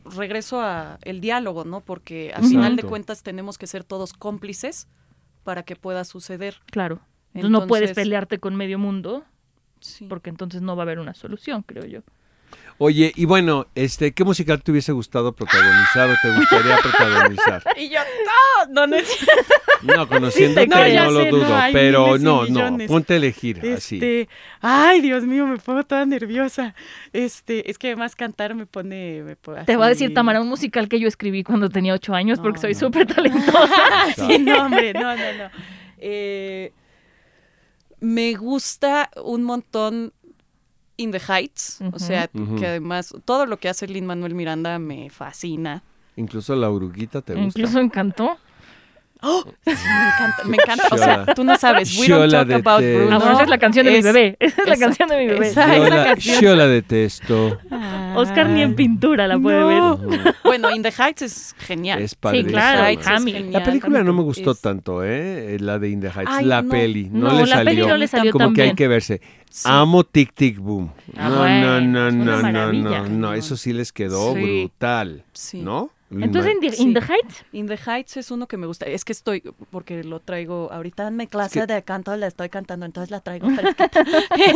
regreso 0.04 0.60
a 0.60 0.98
el 1.02 1.20
diálogo, 1.20 1.64
¿no? 1.64 1.80
Porque 1.82 2.32
al 2.34 2.44
final 2.44 2.74
de 2.76 2.82
cuentas 2.84 3.22
tenemos 3.22 3.58
que 3.58 3.66
ser 3.66 3.84
todos 3.84 4.12
cómplices 4.12 4.88
para 5.44 5.62
que 5.62 5.76
pueda 5.76 6.04
suceder. 6.04 6.56
Claro. 6.70 7.00
Entonces, 7.34 7.50
no 7.50 7.66
puedes 7.66 7.92
pelearte 7.92 8.38
con 8.38 8.56
medio 8.56 8.78
mundo 8.78 9.24
Sí. 9.80 10.06
porque 10.08 10.30
entonces 10.30 10.62
no 10.62 10.74
va 10.76 10.82
a 10.82 10.84
haber 10.84 10.98
una 10.98 11.14
solución, 11.14 11.62
creo 11.62 11.84
yo. 11.86 12.00
Oye, 12.82 13.12
y 13.14 13.26
bueno, 13.26 13.66
este, 13.74 14.12
¿qué 14.12 14.24
musical 14.24 14.62
te 14.62 14.70
hubiese 14.70 14.92
gustado 14.92 15.34
protagonizar 15.34 16.08
o 16.08 16.14
te 16.22 16.34
gustaría 16.34 16.78
protagonizar? 16.82 17.62
Y 17.76 17.90
yo, 17.90 17.98
no, 18.24 18.72
no, 18.72 18.86
no 18.86 18.96
es 18.96 19.18
No, 19.82 20.06
no, 20.06 21.10
lo 21.10 21.24
no, 21.24 21.30
dudo, 21.30 21.54
hay 21.54 21.74
pero 21.74 22.16
no, 22.16 22.46
no, 22.46 22.78
ponte 22.86 23.12
a 23.12 23.16
elegir 23.18 23.60
así. 23.76 23.96
Este, 23.96 24.28
ay, 24.62 25.02
Dios 25.02 25.24
mío, 25.24 25.46
me 25.46 25.58
pongo 25.58 25.84
toda 25.84 26.06
nerviosa. 26.06 26.74
Este, 27.12 27.70
es 27.70 27.76
que 27.76 27.88
además 27.88 28.16
cantar 28.16 28.54
me 28.54 28.64
pone, 28.64 29.24
me 29.24 29.36
pone 29.36 29.66
Te 29.66 29.76
va 29.76 29.84
a 29.84 29.88
decir 29.90 30.14
Tamara 30.14 30.40
un 30.40 30.48
musical 30.48 30.88
que 30.88 30.98
yo 30.98 31.06
escribí 31.06 31.44
cuando 31.44 31.68
tenía 31.68 31.92
ocho 31.92 32.14
años 32.14 32.40
porque 32.40 32.60
soy 32.60 32.72
no. 32.72 32.78
súper 32.78 33.06
talentosa. 33.06 34.14
sí, 34.16 34.38
no, 34.38 34.64
hombre, 34.64 34.94
no, 34.94 35.14
no, 35.14 35.32
no. 35.34 35.50
Eh, 35.98 36.72
me 38.00 38.32
gusta 38.32 39.10
un 39.22 39.42
montón 39.44 40.14
In 41.00 41.10
the 41.12 41.20
Heights, 41.20 41.80
o 41.92 41.98
sea, 41.98 42.28
que 42.58 42.66
además 42.66 43.14
todo 43.24 43.46
lo 43.46 43.58
que 43.58 43.68
hace 43.68 43.86
Lin 43.88 44.06
Manuel 44.06 44.34
Miranda 44.34 44.78
me 44.78 45.10
fascina. 45.10 45.82
Incluso 46.16 46.54
la 46.56 46.70
uruguita 46.70 47.22
te 47.22 47.34
gusta. 47.34 47.46
Incluso 47.58 47.78
encantó. 47.80 48.36
Sí, 49.22 49.28
me 49.66 50.06
encanta, 50.08 50.44
me 50.46 50.56
encanta. 50.56 50.84
O 50.92 50.96
sea, 50.96 51.26
tú 51.34 51.44
no 51.44 51.54
sabes. 51.58 51.94
We 51.98 52.08
don't 52.08 52.30
talk 52.32 52.46
de 52.48 52.54
about 52.54 52.80
Bruno. 52.80 53.16
Ah, 53.16 53.18
bueno, 53.18 53.32
esa 53.34 53.42
es 53.42 53.48
la 53.50 53.58
canción 53.58 53.84
de 53.84 53.92
mi 53.92 54.00
bebé. 54.00 54.36
Esa 54.40 54.62
es 54.62 54.68
la 54.68 54.76
canción 54.78 55.08
de 55.10 55.18
mi 55.18 55.26
bebé. 55.26 55.48
esa- 55.48 55.76
yo, 55.76 55.84
esa 55.84 55.94
la, 55.94 56.04
canción. 56.04 56.40
yo 56.40 56.56
la 56.56 56.66
detesto. 56.66 57.58
Oscar 58.16 58.48
ni 58.48 58.62
en 58.62 58.74
pintura 58.74 59.26
la 59.28 59.38
puede 59.38 59.60
No. 59.60 59.98
ver. 59.98 60.34
Bueno, 60.42 60.70
In 60.74 60.82
the 60.82 60.90
Heights 60.90 61.20
es 61.20 61.54
genial. 61.58 62.00
Es 62.00 62.14
padrísimo. 62.14 62.52
claro, 62.52 62.84
Heights 62.86 63.06
es 63.06 63.24
genial. 63.24 63.52
La 63.52 63.62
película 63.62 64.02
no 64.02 64.14
me 64.14 64.22
gustó 64.22 64.52
Es- 64.52 64.60
tanto, 64.62 65.04
¿eh? 65.04 65.58
La 65.60 65.78
de 65.78 65.90
In 65.90 66.00
the 66.00 66.06
Heights. 66.08 66.24
Ay, 66.30 66.46
la 66.46 66.62
no. 66.62 66.70
peli. 66.70 67.10
No, 67.12 67.28
No, 67.28 67.34
le 67.42 67.46
la 67.46 67.56
salió. 67.56 67.64
peli 67.74 67.86
no 67.88 67.96
le 67.98 68.08
salió 68.08 68.32
Como 68.32 68.54
que 68.54 68.62
hay 68.62 68.74
que 68.74 68.88
verse. 68.88 69.20
Sí. 69.50 69.68
Amo 69.70 70.04
Tic 70.04 70.32
Tic 70.32 70.58
Boom. 70.58 70.90
Ah, 71.16 71.28
no, 71.28 71.38
bueno, 71.38 71.80
no, 71.80 72.08
es 72.08 72.14
no, 72.14 72.24
no, 72.42 72.52
no, 72.52 72.72
no, 72.72 73.08
no. 73.08 73.34
Eso 73.34 73.56
sí 73.56 73.72
les 73.72 73.92
quedó 73.92 74.32
Sí. 74.34 74.40
brutal. 74.40 75.24
Sí. 75.32 75.60
¿no? 75.60 75.90
Entonces, 76.12 76.54
in 76.54 76.60
the, 76.60 76.70
Sí. 76.72 76.82
in 76.82 76.94
the 76.94 77.00
Heights, 77.00 77.44
In 77.52 77.66
the 77.68 77.76
Heights 77.86 78.16
es 78.16 78.30
uno 78.32 78.48
que 78.48 78.56
me 78.56 78.66
gusta. 78.66 78.86
Es 78.86 79.04
que 79.04 79.12
estoy, 79.12 79.42
porque 79.70 80.02
lo 80.02 80.18
traigo 80.20 80.72
ahorita 80.72 81.06
en 81.06 81.16
mi 81.16 81.26
clase 81.28 81.60
que- 81.60 81.66
de 81.72 81.82
canto, 81.82 82.16
la 82.16 82.26
estoy 82.26 82.48
cantando, 82.48 82.84
entonces 82.86 83.10
la 83.12 83.20
traigo 83.20 83.46
fresquita. 83.76 83.90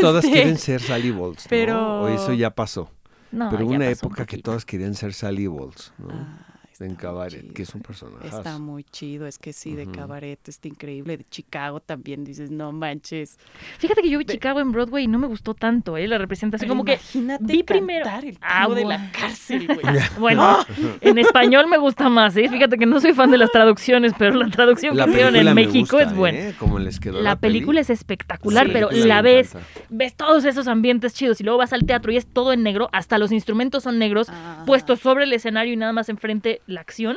Todas 0.00 0.24
Este, 0.24 0.36
quieren 0.36 0.58
ser 0.58 0.80
Sally 0.80 1.10
Balls, 1.12 1.44
¿no? 1.44 1.50
pero- 1.50 2.02
O 2.02 2.08
eso 2.08 2.32
ya 2.32 2.50
pasó. 2.50 2.90
no, 3.30 3.50
pero 3.50 3.62
ya 3.62 3.66
una 3.76 3.78
pasó 3.86 4.06
un 4.06 4.12
época 4.12 4.26
que 4.26 4.38
todas 4.38 4.64
querían 4.64 4.94
ser 4.94 5.12
Sally 5.12 5.46
Balls, 5.46 5.92
¿no? 5.98 6.08
Ah, 6.12 6.53
está 6.74 6.84
en 6.84 6.90
muy 6.92 6.96
Cabaret, 6.98 7.40
chido. 7.40 7.54
que 7.54 7.62
es 7.62 7.74
un 7.74 7.80
personaje. 7.82 8.26
Está 8.28 8.58
muy 8.58 8.82
chido, 8.84 9.26
es 9.26 9.38
que 9.38 9.52
sí, 9.52 9.74
de 9.74 9.86
cabaret 9.86 10.38
está 10.48 10.66
increíble. 10.68 11.16
De 11.16 11.24
Chicago 11.30 11.80
también 11.80 12.24
dices, 12.24 12.50
no 12.50 12.72
manches. 12.72 13.38
Fíjate 13.78 14.02
que 14.02 14.10
yo 14.10 14.18
vi 14.18 14.24
Chicago 14.24 14.58
en 14.60 14.72
Broadway 14.72 15.04
y 15.04 15.08
no 15.08 15.18
me 15.18 15.26
gustó 15.28 15.54
tanto, 15.54 15.96
¿eh? 15.96 16.08
La 16.08 16.18
representación. 16.18 16.68
Como 16.68 16.84
que 16.84 16.94
imagínate 16.94 17.44
vi 17.52 17.62
primero. 17.62 18.04
el 18.22 18.36
Ah, 18.40 18.68
de 18.68 18.84
la 18.84 19.10
cárcel, 19.12 19.66
güey. 19.66 19.80
Bueno, 20.18 20.58
en 21.00 21.18
español 21.18 21.66
me 21.68 21.78
gusta 21.78 22.08
más, 22.08 22.36
¿eh? 22.36 22.48
Fíjate 22.48 22.76
que 22.76 22.86
no 22.86 23.00
soy 23.00 23.12
fan 23.14 23.30
de 23.30 23.38
las 23.38 23.50
traducciones, 23.52 24.12
pero 24.18 24.34
la 24.36 24.48
traducción 24.48 24.96
La 24.96 25.04
que 25.04 25.12
hicieron 25.12 25.36
en 25.36 25.54
México 25.54 25.96
gusta, 25.96 26.02
es 26.10 26.16
buena. 26.16 26.38
¿eh? 26.38 26.54
Como 26.58 26.78
les 26.78 26.98
quedó 27.00 27.22
La 27.22 27.36
película 27.36 27.80
es 27.80 27.90
espectacular, 27.90 28.66
Sí, 28.66 28.72
pero 28.72 28.90
la 28.90 29.22
ves, 29.22 29.54
encanta. 29.54 29.68
ves 29.90 30.14
todos 30.16 30.44
esos 30.44 30.66
ambientes 30.66 31.14
chidos 31.14 31.40
y 31.40 31.44
luego 31.44 31.58
vas 31.58 31.72
al 31.72 31.84
teatro 31.86 32.10
y 32.10 32.16
es 32.16 32.26
todo 32.26 32.52
en 32.52 32.62
negro, 32.64 32.88
hasta 32.92 33.18
los 33.18 33.30
instrumentos 33.32 33.84
son 33.84 33.98
negros, 33.98 34.28
Ah. 34.30 34.64
puestos 34.66 35.00
sobre 35.00 35.24
el 35.24 35.32
escenario 35.32 35.72
y 35.72 35.76
nada 35.76 35.92
más 35.92 36.08
enfrente 36.08 36.60
la 36.66 36.80
acción. 36.80 37.16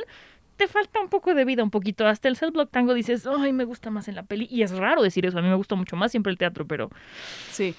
Te 0.56 0.66
falta 0.66 1.00
un 1.00 1.08
poco 1.08 1.34
de 1.34 1.44
vida, 1.44 1.62
un 1.62 1.70
poquito. 1.70 2.04
Hasta 2.04 2.26
el 2.26 2.36
Cell 2.36 2.50
Block 2.50 2.68
Tango 2.72 2.92
dices, 2.92 3.28
ay, 3.28 3.52
me 3.52 3.64
gusta 3.64 3.90
más 3.90 4.08
en 4.08 4.16
la 4.16 4.24
peli. 4.24 4.48
Y 4.50 4.62
es 4.62 4.72
raro 4.76 5.02
decir 5.02 5.24
eso, 5.24 5.38
a 5.38 5.42
mí 5.42 5.48
me 5.48 5.54
gusta 5.54 5.76
mucho 5.76 5.94
más 5.94 6.10
siempre 6.10 6.32
el 6.32 6.36
teatro, 6.38 6.66
pero 6.66 6.90
Sí. 7.52 7.76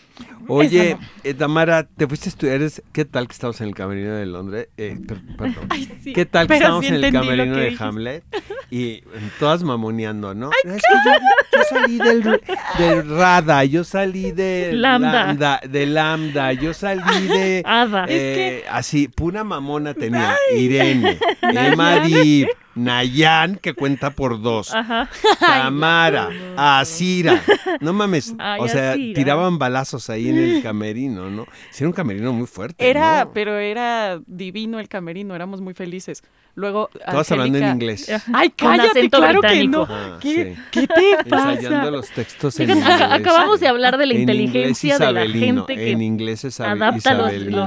Oye, 0.47 0.91
Esa 0.91 0.99
eh, 1.25 1.33
Tamara, 1.33 1.83
te 1.83 2.07
fuiste 2.07 2.29
a 2.29 2.31
estudiar, 2.31 2.61
¿qué 2.93 3.03
tal 3.03 3.27
que 3.27 3.33
estabas 3.33 3.59
en 3.59 3.67
el 3.67 3.75
camerino 3.75 4.13
de 4.15 4.25
Londres? 4.25 4.69
Eh, 4.77 4.97
per- 5.05 5.21
perdón. 5.35 5.65
Ay, 5.69 5.91
sí. 6.01 6.13
¿Qué 6.13 6.25
tal 6.25 6.45
que 6.47 6.53
Pero 6.53 6.57
estábamos 6.59 6.85
sí 6.85 6.93
en 6.95 7.03
el 7.03 7.11
camerino 7.11 7.57
de 7.57 7.63
dijiste. 7.65 7.83
Hamlet? 7.83 8.23
Y 8.71 9.03
todas 9.39 9.63
mamoneando, 9.63 10.33
¿no? 10.35 10.51
es 10.63 10.73
que 10.73 10.95
yo, 11.05 11.11
yo 11.57 11.63
salí 11.69 11.97
del, 11.97 12.41
del 12.77 13.09
Rada, 13.17 13.63
yo 13.63 13.83
salí 13.83 14.31
de 14.31 14.71
Lambda. 14.73 15.59
de 15.67 15.85
Lambda, 15.87 16.53
yo 16.53 16.73
salí 16.73 17.27
de... 17.27 17.63
Ada. 17.65 18.05
eh, 18.07 18.63
Así, 18.69 19.07
pura 19.07 19.43
mamona 19.43 19.93
tenía. 19.93 20.35
Irene, 20.55 21.17
Emadi, 21.41 22.47
Nayan, 22.83 23.55
que 23.57 23.73
cuenta 23.73 24.11
por 24.11 24.41
dos. 24.41 24.73
Ajá. 24.73 25.09
Tamara, 25.39 26.29
Asira. 26.57 27.41
No 27.81 27.93
mames. 27.93 28.33
Ay, 28.37 28.61
o 28.61 28.67
sea, 28.67 28.91
Asira. 28.91 29.15
tiraban 29.15 29.57
balazos 29.59 30.09
ahí 30.09 30.29
en 30.29 30.37
el 30.37 30.63
camerino, 30.63 31.29
¿no? 31.29 31.45
Sí, 31.71 31.83
era 31.83 31.87
un 31.89 31.93
camerino 31.93 32.33
muy 32.33 32.47
fuerte. 32.47 32.89
Era, 32.89 33.25
¿no? 33.25 33.33
pero 33.33 33.57
era 33.57 34.19
divino 34.25 34.79
el 34.79 34.87
camerino, 34.87 35.35
éramos 35.35 35.61
muy 35.61 35.73
felices. 35.73 36.23
Luego, 36.55 36.89
Todas 37.09 37.31
hablando 37.31 37.57
en 37.59 37.67
inglés. 37.69 38.11
Ay, 38.33 38.49
cállate, 38.49 39.09
claro 39.09 39.39
británico. 39.39 39.87
que 39.87 39.93
no. 39.93 39.97
Ah, 39.97 40.17
¿Qué, 40.19 40.55
sí. 40.55 40.61
¿Qué 40.71 40.87
te 40.87 41.11
Ensayando 41.11 41.69
pasa? 41.69 41.91
los 41.91 42.09
textos 42.09 42.59
en 42.59 42.71
inglés. 42.71 42.85
aca- 42.89 43.13
acabamos 43.13 43.59
de 43.61 43.67
hablar 43.69 43.97
de 43.97 44.05
la 44.07 44.13
En 44.15 44.21
inteligencia 44.21 44.97
de 44.99 45.13
la 45.13 45.23
isabelino, 45.25 45.65
gente 45.67 45.75
que 45.81 45.91
En 45.91 46.01
inglés 46.01 46.43
isabe- 46.43 46.71
adapta 46.71 47.13
los, 47.13 47.31
isabelino. 47.31 47.65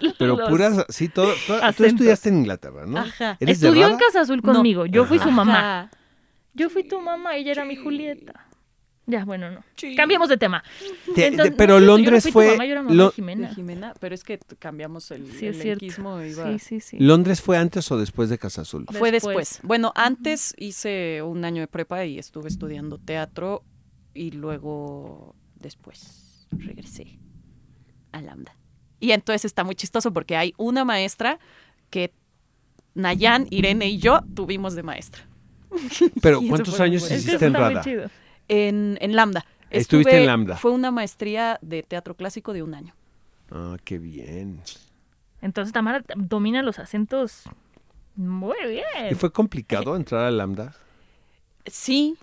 los- 0.00 0.14
Pero 0.18 0.36
los 0.36 0.48
puras, 0.50 0.84
sí, 0.90 1.08
todo, 1.08 1.32
todo- 1.46 1.60
tú 1.74 1.84
estudiaste 1.84 2.28
en 2.28 2.38
Inglaterra, 2.38 2.84
¿no? 2.86 2.98
Ajá. 2.98 3.38
¿Eres 3.40 3.60
de 3.60 3.68
Estudió 3.68 3.88
en? 3.88 3.96
Casa 3.96 4.20
Azul 4.20 4.42
No. 4.46 4.54
conmigo. 4.54 4.86
Yo 4.86 5.04
fui 5.04 5.18
su 5.18 5.30
mamá. 5.30 5.58
Ajá. 5.82 5.90
Yo 6.54 6.70
fui 6.70 6.84
tu 6.84 7.00
mamá, 7.00 7.36
ella 7.36 7.52
era 7.52 7.64
mi 7.64 7.76
Julieta. 7.76 8.46
Ya, 9.08 9.24
bueno, 9.24 9.50
no. 9.52 9.60
Sí. 9.76 9.94
Cambiemos 9.94 10.28
de 10.28 10.36
tema. 10.36 10.64
Entonces, 11.16 11.54
pero 11.56 11.74
no, 11.74 11.80
yo 11.80 11.86
no 11.86 11.92
Londres 11.96 12.22
fui 12.24 12.32
tu 12.32 12.32
fue... 12.32 12.50
mamá, 12.52 12.64
yo 12.66 12.72
era 12.72 12.82
mamá 12.82 12.94
Lo- 12.94 13.10
de 13.10 13.36
De 13.36 13.48
Jimena. 13.54 13.94
Pero 14.00 14.14
es 14.16 14.24
que 14.24 14.38
cambiamos 14.58 15.10
el, 15.12 15.30
Sí, 15.30 15.46
el 15.46 15.54
es 15.54 15.62
cierto. 15.62 15.84
enquismo, 15.84 16.20
iba- 16.22 16.50
Sí, 16.52 16.58
sí, 16.58 16.80
sí. 16.80 16.96
¿Londres 16.98 17.40
fue 17.40 17.56
antes 17.56 17.88
o 17.92 17.98
después 17.98 18.30
de 18.30 18.38
Casa 18.38 18.62
Azul? 18.62 18.84
Fue 18.90 19.12
Después. 19.12 19.34
después. 19.36 19.60
Bueno, 19.62 19.92
antes 19.94 20.54
hice 20.58 21.22
un 21.22 21.44
año 21.44 21.60
de 21.60 21.68
prepa 21.68 22.04
y 22.04 22.18
estuve 22.18 22.48
estudiando 22.48 22.98
teatro 22.98 23.62
y 24.12 24.32
luego 24.32 25.36
después 25.54 26.48
regresé 26.50 27.20
a 28.10 28.20
Lambda. 28.22 28.56
Y 28.98 29.12
entonces 29.12 29.44
está 29.44 29.62
muy 29.62 29.76
chistoso 29.76 30.12
porque 30.12 30.36
hay 30.36 30.52
una 30.56 30.84
maestra 30.84 31.38
que 31.90 32.12
Nayan, 32.96 33.46
Irene 33.50 33.88
y 33.88 33.98
yo 33.98 34.20
tuvimos 34.34 34.74
de 34.74 34.82
maestra 34.82 35.22
Pero 36.22 36.40
¿cuántos 36.48 36.80
años 36.80 37.02
bueno. 37.02 37.14
Es 37.16 37.22
que 37.22 37.28
hiciste 37.28 37.46
en 37.46 37.54
Rada? 37.54 37.82
en, 38.48 38.98
en 39.00 39.14
Lambda. 39.16 39.44
Estuviste 39.70 40.10
Estuve- 40.12 40.20
en 40.20 40.26
Lambda. 40.26 40.56
Fue 40.56 40.70
una 40.72 40.90
maestría 40.90 41.58
de 41.62 41.82
teatro 41.82 42.14
clásico 42.16 42.52
de 42.52 42.62
un 42.62 42.74
año. 42.74 42.94
Ah, 43.50 43.76
qué 43.84 43.98
bien. 43.98 44.60
Entonces 45.42 45.72
Tamara 45.72 46.02
domina 46.16 46.62
los 46.62 46.78
acentos 46.78 47.44
muy 48.14 48.56
bien. 48.68 49.10
¿Y 49.12 49.14
fue 49.14 49.30
complicado 49.30 49.94
entrar 49.96 50.24
a 50.24 50.30
Lambda? 50.30 50.74
Sí, 51.66 52.16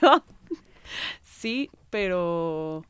yo. 0.00 0.24
Sí, 1.22 1.70
pero 1.90 2.84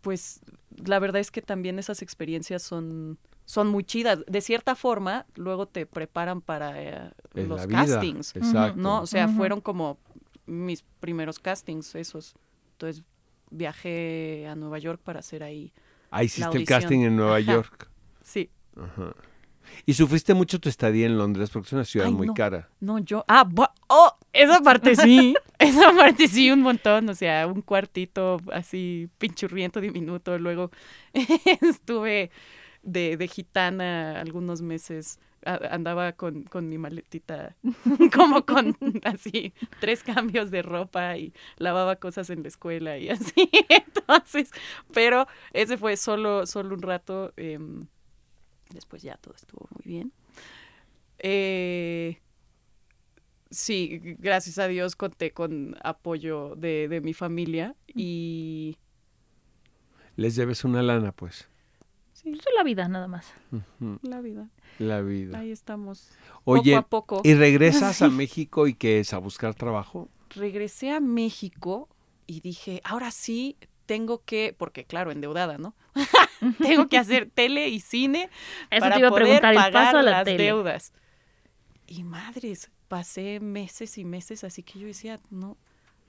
pues 0.00 0.40
la 0.84 0.98
verdad 0.98 1.20
es 1.20 1.30
que 1.30 1.42
también 1.42 1.78
esas 1.78 2.02
experiencias 2.02 2.62
son, 2.62 3.18
son 3.50 3.66
muy 3.66 3.82
chidas. 3.82 4.24
De 4.28 4.40
cierta 4.40 4.76
forma, 4.76 5.26
luego 5.34 5.66
te 5.66 5.84
preparan 5.84 6.40
para 6.40 6.80
eh, 6.80 7.10
los 7.34 7.66
castings, 7.66 8.36
Exacto. 8.36 8.80
¿no? 8.80 9.02
O 9.02 9.06
sea, 9.08 9.26
fueron 9.26 9.60
como 9.60 9.98
mis 10.46 10.84
primeros 11.00 11.40
castings 11.40 11.96
esos. 11.96 12.36
Entonces 12.74 13.02
viajé 13.50 14.46
a 14.46 14.54
Nueva 14.54 14.78
York 14.78 15.00
para 15.02 15.18
hacer 15.18 15.42
ahí. 15.42 15.72
Ah, 16.12 16.22
hiciste 16.22 16.58
el 16.58 16.64
casting 16.64 17.00
en 17.00 17.16
Nueva 17.16 17.38
Ajá. 17.38 17.52
York. 17.54 17.90
Sí. 18.22 18.50
Ajá. 18.76 19.16
Y 19.84 19.94
sufriste 19.94 20.32
mucho 20.32 20.60
tu 20.60 20.68
estadía 20.68 21.06
en 21.06 21.18
Londres 21.18 21.50
porque 21.50 21.66
es 21.66 21.72
una 21.72 21.84
ciudad 21.84 22.06
Ay, 22.06 22.12
muy 22.12 22.28
no. 22.28 22.34
cara. 22.34 22.68
No, 22.78 23.00
yo. 23.00 23.24
Ah, 23.26 23.48
oh, 23.88 24.16
esa 24.32 24.60
parte 24.60 24.94
sí. 24.94 25.34
esa 25.58 25.92
parte 25.92 26.28
sí, 26.28 26.52
un 26.52 26.62
montón. 26.62 27.08
O 27.08 27.16
sea, 27.16 27.48
un 27.48 27.62
cuartito 27.62 28.40
así 28.52 29.08
pinchurriento, 29.18 29.80
diminuto. 29.80 30.38
Luego 30.38 30.70
estuve 31.62 32.30
de, 32.82 33.16
de 33.16 33.28
gitana 33.28 34.20
algunos 34.20 34.62
meses. 34.62 35.18
A- 35.46 35.74
andaba 35.74 36.12
con, 36.12 36.44
con 36.44 36.68
mi 36.68 36.76
maletita, 36.76 37.56
como 38.14 38.44
con 38.44 38.76
así, 39.04 39.54
tres 39.78 40.02
cambios 40.02 40.50
de 40.50 40.60
ropa 40.60 41.16
y 41.16 41.32
lavaba 41.56 41.96
cosas 41.96 42.28
en 42.28 42.42
la 42.42 42.48
escuela 42.48 42.98
y 42.98 43.08
así. 43.08 43.50
Entonces, 43.70 44.50
pero 44.92 45.26
ese 45.54 45.78
fue 45.78 45.96
solo, 45.96 46.46
solo 46.46 46.74
un 46.74 46.82
rato. 46.82 47.32
em, 47.36 47.86
después 48.74 49.02
ya 49.02 49.16
todo 49.16 49.34
estuvo 49.34 49.68
muy 49.74 49.84
bien. 49.84 50.12
Eh, 51.18 52.18
sí, 53.50 54.00
gracias 54.18 54.58
a 54.58 54.68
Dios 54.68 54.96
conté 54.96 55.32
con 55.32 55.76
apoyo 55.82 56.54
de, 56.56 56.88
de 56.88 57.00
mi 57.00 57.14
familia 57.14 57.76
y 57.94 58.76
Les 60.16 60.36
debes 60.36 60.64
una 60.64 60.82
lana, 60.82 61.10
pues. 61.12 61.48
Sí, 62.22 62.30
Eso 62.30 62.48
es 62.48 62.54
la 62.56 62.62
vida, 62.62 62.88
nada 62.88 63.08
más. 63.08 63.32
La 64.02 64.20
vida. 64.20 64.48
La 64.78 65.00
vida. 65.00 65.38
Ahí 65.38 65.50
estamos. 65.50 66.10
Oye, 66.44 66.72
poco 66.72 66.78
a 66.78 66.88
poco. 67.16 67.20
¿y 67.24 67.34
regresas 67.34 68.02
a 68.02 68.08
México 68.10 68.66
y 68.66 68.74
qué 68.74 69.00
es? 69.00 69.12
¿A 69.12 69.18
buscar 69.18 69.54
trabajo? 69.54 70.08
Regresé 70.30 70.90
a 70.90 71.00
México 71.00 71.88
y 72.26 72.40
dije, 72.40 72.80
ahora 72.84 73.10
sí 73.10 73.56
tengo 73.86 74.22
que, 74.24 74.54
porque 74.56 74.84
claro, 74.84 75.10
endeudada, 75.10 75.58
¿no? 75.58 75.74
tengo 76.58 76.88
que 76.88 76.96
hacer 76.96 77.28
tele 77.28 77.68
y 77.68 77.80
cine 77.80 78.30
Eso 78.70 78.80
para 78.80 78.94
te 78.94 79.00
iba 79.00 79.08
a 79.08 79.10
poder 79.10 79.44
el 79.44 79.54
pagar 79.54 79.72
paso 79.72 79.98
a 79.98 80.02
la 80.02 80.10
las 80.12 80.24
tele. 80.24 80.44
deudas. 80.44 80.92
Y 81.88 82.04
madres, 82.04 82.70
pasé 82.86 83.40
meses 83.40 83.98
y 83.98 84.04
meses 84.04 84.44
así 84.44 84.62
que 84.62 84.78
yo 84.78 84.86
decía, 84.86 85.18
no, 85.30 85.56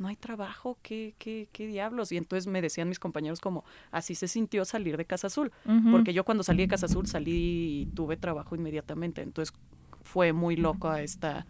no 0.01 0.07
hay 0.07 0.15
trabajo, 0.15 0.77
¿qué, 0.81 1.13
qué, 1.17 1.47
qué 1.51 1.67
diablos? 1.67 2.11
Y 2.11 2.17
entonces 2.17 2.47
me 2.47 2.61
decían 2.61 2.89
mis 2.89 2.99
compañeros 2.99 3.39
como, 3.39 3.63
así 3.91 4.15
se 4.15 4.27
sintió 4.27 4.65
salir 4.65 4.97
de 4.97 5.05
Casa 5.05 5.27
Azul. 5.27 5.51
Porque 5.91 6.13
yo 6.13 6.25
cuando 6.25 6.43
salí 6.43 6.63
de 6.63 6.67
Casa 6.67 6.87
Azul 6.87 7.07
salí 7.07 7.83
y 7.83 7.85
tuve 7.85 8.17
trabajo 8.17 8.55
inmediatamente. 8.55 9.21
Entonces 9.21 9.55
fue 10.01 10.33
muy 10.33 10.55
loco 10.57 10.93
esta... 10.93 11.45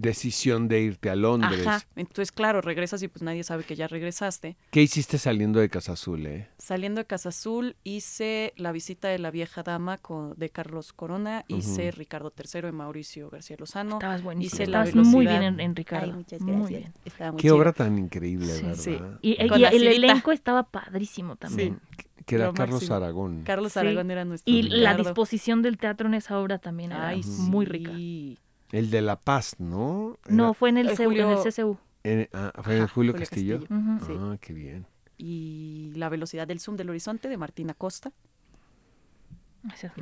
Decisión 0.00 0.68
de 0.68 0.80
irte 0.80 1.10
a 1.10 1.16
Londres. 1.16 1.66
Ajá. 1.66 1.84
Entonces, 1.96 2.32
claro, 2.32 2.60
regresas 2.60 3.02
y 3.02 3.08
pues 3.08 3.22
nadie 3.22 3.42
sabe 3.44 3.64
que 3.64 3.76
ya 3.76 3.86
regresaste. 3.88 4.56
¿Qué 4.70 4.82
hiciste 4.82 5.18
saliendo 5.18 5.60
de 5.60 5.68
Casa 5.68 5.92
Azul, 5.92 6.26
eh? 6.26 6.48
Saliendo 6.58 7.00
de 7.00 7.06
Casa 7.06 7.30
Azul 7.30 7.76
hice 7.84 8.52
la 8.56 8.72
visita 8.72 9.08
de 9.08 9.18
la 9.18 9.30
vieja 9.30 9.62
dama 9.62 9.98
con, 9.98 10.34
de 10.36 10.50
Carlos 10.50 10.92
Corona, 10.92 11.44
hice 11.48 11.90
Ricardo 11.90 12.32
III 12.36 12.62
de 12.62 12.72
Mauricio 12.72 13.30
García 13.30 13.56
Lozano. 13.58 13.94
Estabas 13.96 14.22
buenísimo. 14.22 14.62
hice 14.62 14.70
la 14.70 14.84
Estabas 14.84 15.06
muy 15.06 15.26
bien 15.26 15.42
en, 15.42 15.60
en 15.60 15.74
Ricardo. 15.76 16.06
Ay, 16.06 16.12
muchas 16.12 16.40
Muy 16.40 16.52
gracias. 16.56 16.80
bien. 16.80 16.94
Estaba 17.04 17.32
muy 17.32 17.38
Qué 17.38 17.42
chido. 17.48 17.56
obra 17.56 17.72
tan 17.72 17.98
increíble, 17.98 18.46
Sí, 18.46 18.62
¿verdad? 18.62 18.76
sí. 18.76 18.98
Y, 19.22 19.36
el 19.40 19.86
elenco 19.88 20.32
estaba 20.32 20.64
padrísimo 20.64 21.36
también. 21.36 21.80
Que 22.26 22.34
era 22.34 22.46
Lo 22.46 22.52
Carlos 22.54 22.82
máximo. 22.82 22.96
Aragón. 22.96 23.42
Carlos 23.44 23.72
Sí. 23.72 23.78
Aragón 23.78 24.10
era 24.10 24.24
nuestro 24.26 24.52
Y 24.52 24.62
la 24.62 24.94
disposición 24.94 25.62
del 25.62 25.78
teatro 25.78 26.08
en 26.08 26.14
esa 26.14 26.38
obra 26.38 26.58
también 26.58 26.92
era 26.92 27.08
Ay, 27.08 27.22
muy 27.24 27.64
sí. 27.64 27.72
rica. 27.72 27.92
El 28.72 28.90
de 28.90 29.00
La 29.02 29.18
Paz, 29.20 29.56
¿no? 29.58 30.18
Era- 30.26 30.34
No, 30.34 30.54
fue 30.54 30.68
en 30.70 30.78
el, 30.78 30.88
Eh, 30.90 30.96
CU, 30.96 31.10
en 31.12 31.20
el 31.30 31.38
CCU. 31.38 31.78
en- 32.04 32.28
ah, 32.32 32.52
fue 32.62 32.76
en 32.78 32.86
Julio, 32.88 33.12
Julio 33.12 33.14
Castillo. 33.14 33.60
Ah, 33.70 34.36
qué 34.40 34.52
bien. 34.52 34.86
Y 35.16 35.90
la 35.94 36.08
velocidad 36.08 36.46
del 36.46 36.60
zoom 36.60 36.76
del 36.76 36.90
horizonte 36.90 37.28
de 37.28 37.36
Martina 37.36 37.74
Costa. 37.74 38.12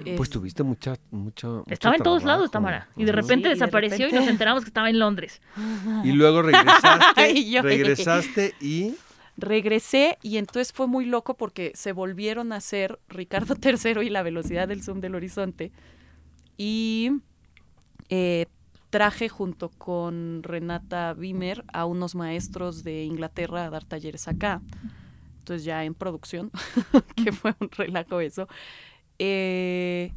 Eh, 0.05 0.15
Pues 0.17 0.29
tuviste 0.31 0.63
mucha, 0.63 0.97
mucha. 1.11 1.49
mucho 1.49 1.65
Estaba 1.67 1.97
en 1.97 2.03
todos 2.03 2.23
lados. 2.25 2.51
Tamara. 2.51 2.89
Y 2.97 3.05
de 3.05 3.13
repente 3.13 3.35
Sí, 3.35 3.41
y 3.41 3.43
de 3.43 3.55
desapareció 3.55 4.09
y 4.09 4.13
nos 4.13 4.29
enteramos 4.29 4.63
que 4.63 4.69
estaba 4.69 4.91
en 4.91 4.99
Londres. 4.99 5.41
Y 6.05 6.13
luego 6.13 6.43
regresaste. 6.43 7.33
Regresaste 7.63 8.55
y. 8.61 8.95
Regresé 9.39 10.19
y 10.23 10.37
entonces 10.39 10.73
fue 10.73 10.87
muy 10.87 11.05
loco 11.05 11.37
porque 11.37 11.73
se 11.75 11.93
volvieron 11.93 12.53
a 12.53 12.57
hacer 12.57 12.99
Ricardo 13.09 13.55
III 13.63 14.07
y 14.07 14.11
la 14.11 14.23
velocidad 14.23 14.69
del 14.69 14.83
zoom 14.83 15.01
del 15.01 15.15
horizonte. 15.15 15.73
Y 16.57 17.11
eh, 18.09 18.47
traje 18.91 19.29
junto 19.29 19.71
con 19.71 20.43
Renata 20.43 21.15
Wimmer 21.17 21.65
a 21.73 21.87
unos 21.87 22.15
maestros 22.15 22.85
de 22.85 23.05
Inglaterra 23.05 23.65
a 23.65 23.71
dar 23.71 23.85
talleres 23.85 24.29
acá. 24.29 24.63
Entonces 25.39 25.65
ya 25.65 25.85
en 25.85 25.95
producción, 25.95 26.51
que 27.17 27.33
fue 27.33 27.55
un 27.61 27.71
relajo 27.71 28.21
eso. 28.21 28.49
Eh, 29.19 30.13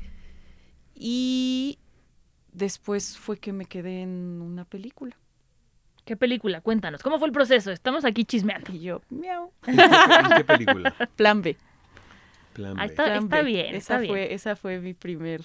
y 0.95 1.79
después 2.51 3.17
fue 3.17 3.37
que 3.37 3.53
me 3.53 3.65
quedé 3.65 4.01
en 4.01 4.41
una 4.41 4.65
película. 4.65 5.15
¿Qué 6.05 6.17
película? 6.17 6.61
Cuéntanos. 6.61 7.03
¿Cómo 7.03 7.19
fue 7.19 7.27
el 7.27 7.33
proceso? 7.33 7.71
Estamos 7.71 8.03
aquí 8.03 8.25
chismeando. 8.25 8.73
Y 8.73 8.79
yo, 8.79 9.01
miau. 9.09 9.51
¿En 9.67 9.75
qué, 9.77 9.83
en 9.83 10.37
qué 10.37 10.43
película? 10.43 10.95
Plan 11.15 11.41
B. 11.41 11.55
Plan 12.53 12.75
B. 12.75 12.85
está. 12.85 13.05
Plan 13.05 13.29
B. 13.29 13.43
bien, 13.43 13.67
Esa 13.67 13.77
está 13.77 13.97
bien. 13.99 14.11
fue, 14.11 14.33
esa 14.33 14.55
fue 14.55 14.79
mi 14.79 14.93
primer, 14.95 15.41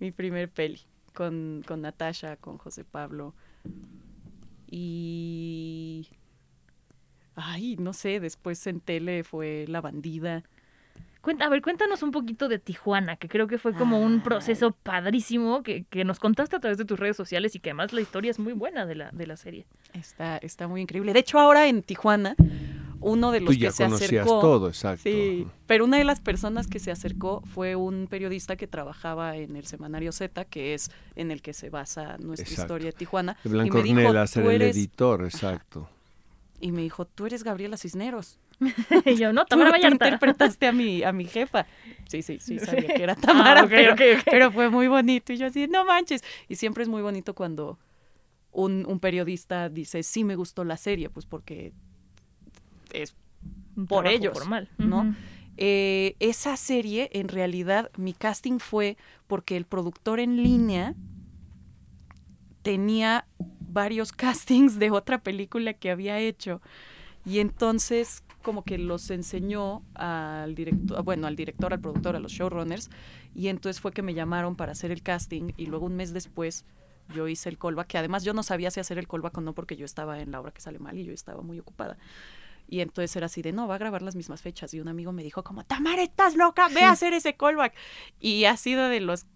mi 0.00 0.10
primer 0.10 0.50
peli 0.50 0.80
con, 1.18 1.64
con 1.66 1.82
Natasha, 1.82 2.36
con 2.36 2.58
José 2.58 2.84
Pablo. 2.84 3.34
Y 4.70 6.06
ay, 7.34 7.74
no 7.76 7.92
sé, 7.92 8.20
después 8.20 8.64
en 8.68 8.78
tele 8.78 9.24
fue 9.24 9.64
La 9.66 9.80
Bandida. 9.80 10.44
Cuenta, 11.20 11.46
a 11.46 11.48
ver, 11.48 11.60
cuéntanos 11.60 12.04
un 12.04 12.12
poquito 12.12 12.48
de 12.48 12.60
Tijuana, 12.60 13.16
que 13.16 13.28
creo 13.28 13.48
que 13.48 13.58
fue 13.58 13.74
como 13.74 14.00
un 14.00 14.22
proceso 14.22 14.70
padrísimo 14.70 15.64
que, 15.64 15.82
que 15.90 16.04
nos 16.04 16.20
contaste 16.20 16.54
a 16.54 16.60
través 16.60 16.78
de 16.78 16.84
tus 16.84 17.00
redes 17.00 17.16
sociales 17.16 17.56
y 17.56 17.58
que 17.58 17.70
además 17.70 17.92
la 17.92 18.00
historia 18.00 18.30
es 18.30 18.38
muy 18.38 18.52
buena 18.52 18.86
de 18.86 18.94
la, 18.94 19.10
de 19.10 19.26
la 19.26 19.36
serie. 19.36 19.66
Está, 19.94 20.36
está 20.36 20.68
muy 20.68 20.82
increíble. 20.82 21.12
De 21.12 21.18
hecho, 21.18 21.40
ahora 21.40 21.66
en 21.66 21.82
Tijuana, 21.82 22.36
uno 23.00 23.30
de 23.30 23.40
los 23.40 23.48
Tú 23.54 23.58
que 23.58 23.64
ya 23.64 23.70
se 23.70 23.84
conocías 23.84 24.10
acercó. 24.10 24.40
todo, 24.40 24.68
exacto. 24.68 25.02
Sí, 25.04 25.46
pero 25.66 25.84
una 25.84 25.98
de 25.98 26.04
las 26.04 26.20
personas 26.20 26.66
que 26.66 26.78
se 26.78 26.90
acercó 26.90 27.42
fue 27.46 27.76
un 27.76 28.06
periodista 28.08 28.56
que 28.56 28.66
trabajaba 28.66 29.36
en 29.36 29.56
el 29.56 29.66
semanario 29.66 30.10
Z, 30.12 30.44
que 30.46 30.74
es 30.74 30.90
en 31.14 31.30
el 31.30 31.40
que 31.42 31.52
se 31.52 31.70
basa 31.70 32.16
nuestra 32.18 32.44
Exacto. 32.48 32.62
historia 32.74 32.86
de 32.86 32.92
Tijuana. 32.92 33.36
Blanco 33.44 33.78
y 33.84 33.94
me 33.94 34.02
dijo, 34.02 34.12
"Tú 34.12 34.40
era 34.40 34.54
el 34.56 34.62
eres-" 34.62 34.76
editor, 34.76 35.24
exacto. 35.24 35.88
Y 36.60 36.72
me 36.72 36.82
dijo, 36.82 37.04
tú 37.04 37.26
eres 37.26 37.44
Gabriela 37.44 37.76
Cisneros. 37.76 38.40
y 39.06 39.14
yo, 39.14 39.32
no, 39.32 39.42
Tú, 39.46 39.50
Tamara 39.50 39.70
tú 39.70 39.76
Vallarta. 39.76 40.06
interpretaste 40.08 40.66
a 40.66 40.72
mi, 40.72 41.04
a 41.04 41.12
mi 41.12 41.24
jefa. 41.26 41.66
Sí, 42.08 42.22
sí, 42.22 42.38
sí, 42.40 42.58
sabía 42.58 42.94
que 42.94 43.02
era 43.04 43.14
Tamara, 43.14 43.60
Ah, 43.60 43.92
ok, 43.92 44.22
pero, 44.24 44.50
fue 44.50 44.68
muy 44.68 44.88
bonito. 44.88 45.32
Y 45.32 45.36
yo 45.36 45.46
así, 45.46 45.68
no 45.68 45.84
manches. 45.84 46.24
Y 46.48 46.56
siempre 46.56 46.82
es 46.82 46.88
muy 46.88 47.00
bonito 47.00 47.32
cuando 47.34 47.78
un, 48.50 48.84
un 48.88 48.98
periodista 48.98 49.68
dice, 49.68 50.02
sí 50.02 50.24
me 50.24 50.34
gustó 50.34 50.64
la 50.64 50.76
serie, 50.76 51.10
pues 51.10 51.26
porque 51.26 51.72
es 52.92 53.14
Un 53.76 53.86
por 53.86 54.06
ellos, 54.06 54.32
formal. 54.38 54.68
¿no? 54.78 55.14
Eh, 55.56 56.16
esa 56.20 56.56
serie, 56.56 57.10
en 57.12 57.28
realidad, 57.28 57.90
mi 57.96 58.12
casting 58.12 58.58
fue 58.58 58.96
porque 59.26 59.56
el 59.56 59.64
productor 59.64 60.20
en 60.20 60.42
línea 60.42 60.94
tenía 62.62 63.26
varios 63.60 64.12
castings 64.24 64.78
de 64.78 64.90
otra 64.90 65.18
película 65.18 65.72
que 65.74 65.90
había 65.90 66.18
hecho. 66.18 66.60
Y 67.24 67.40
entonces 67.40 68.22
como 68.42 68.62
que 68.62 68.78
los 68.78 69.10
enseñó 69.10 69.82
al 69.94 70.54
director, 70.54 71.02
bueno, 71.02 71.26
al 71.26 71.36
director, 71.36 71.72
al 71.72 71.80
productor, 71.80 72.16
a 72.16 72.18
los 72.20 72.32
showrunners, 72.32 72.88
y 73.34 73.48
entonces 73.48 73.80
fue 73.80 73.92
que 73.92 74.00
me 74.00 74.14
llamaron 74.14 74.56
para 74.56 74.72
hacer 74.72 74.90
el 74.90 75.02
casting 75.02 75.52
y 75.56 75.66
luego 75.66 75.86
un 75.86 75.96
mes 75.96 76.14
después 76.14 76.64
yo 77.14 77.28
hice 77.28 77.48
el 77.48 77.58
callback, 77.58 77.88
que 77.88 77.98
además 77.98 78.24
yo 78.24 78.32
no 78.32 78.42
sabía 78.42 78.70
si 78.70 78.80
hacer 78.80 78.98
el 78.98 79.08
callback 79.08 79.36
o 79.38 79.40
no 79.40 79.54
porque 79.54 79.76
yo 79.76 79.84
estaba 79.84 80.20
en 80.20 80.30
la 80.30 80.40
obra 80.40 80.52
que 80.52 80.60
sale 80.60 80.78
mal 80.78 80.96
y 80.96 81.04
yo 81.04 81.12
estaba 81.12 81.42
muy 81.42 81.58
ocupada. 81.58 81.98
Y 82.68 82.80
entonces 82.80 83.16
era 83.16 83.26
así 83.26 83.40
de, 83.40 83.52
no, 83.52 83.66
va 83.66 83.76
a 83.76 83.78
grabar 83.78 84.02
las 84.02 84.14
mismas 84.14 84.42
fechas. 84.42 84.74
Y 84.74 84.80
un 84.80 84.88
amigo 84.88 85.10
me 85.12 85.22
dijo 85.22 85.42
como, 85.42 85.64
Tamara, 85.64 86.02
estás 86.02 86.36
loca, 86.36 86.68
ve 86.68 86.82
a 86.82 86.90
hacer 86.92 87.14
ese 87.14 87.34
callback. 87.34 87.74
Y 88.20 88.44
ha 88.44 88.56
sido 88.56 88.88
de 88.88 89.00
los 89.00 89.26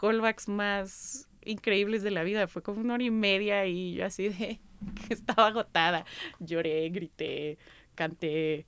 callbacks 0.00 0.48
más 0.48 1.28
increíbles 1.44 2.02
de 2.02 2.12
la 2.12 2.22
vida. 2.22 2.46
Fue 2.46 2.62
como 2.62 2.80
una 2.80 2.94
hora 2.94 3.02
y 3.02 3.10
media 3.10 3.66
y 3.66 3.94
yo 3.94 4.06
así 4.06 4.28
de, 4.28 4.60
que 5.08 5.14
estaba 5.14 5.48
agotada. 5.48 6.04
Lloré, 6.38 6.88
grité, 6.90 7.58
canté, 7.96 8.66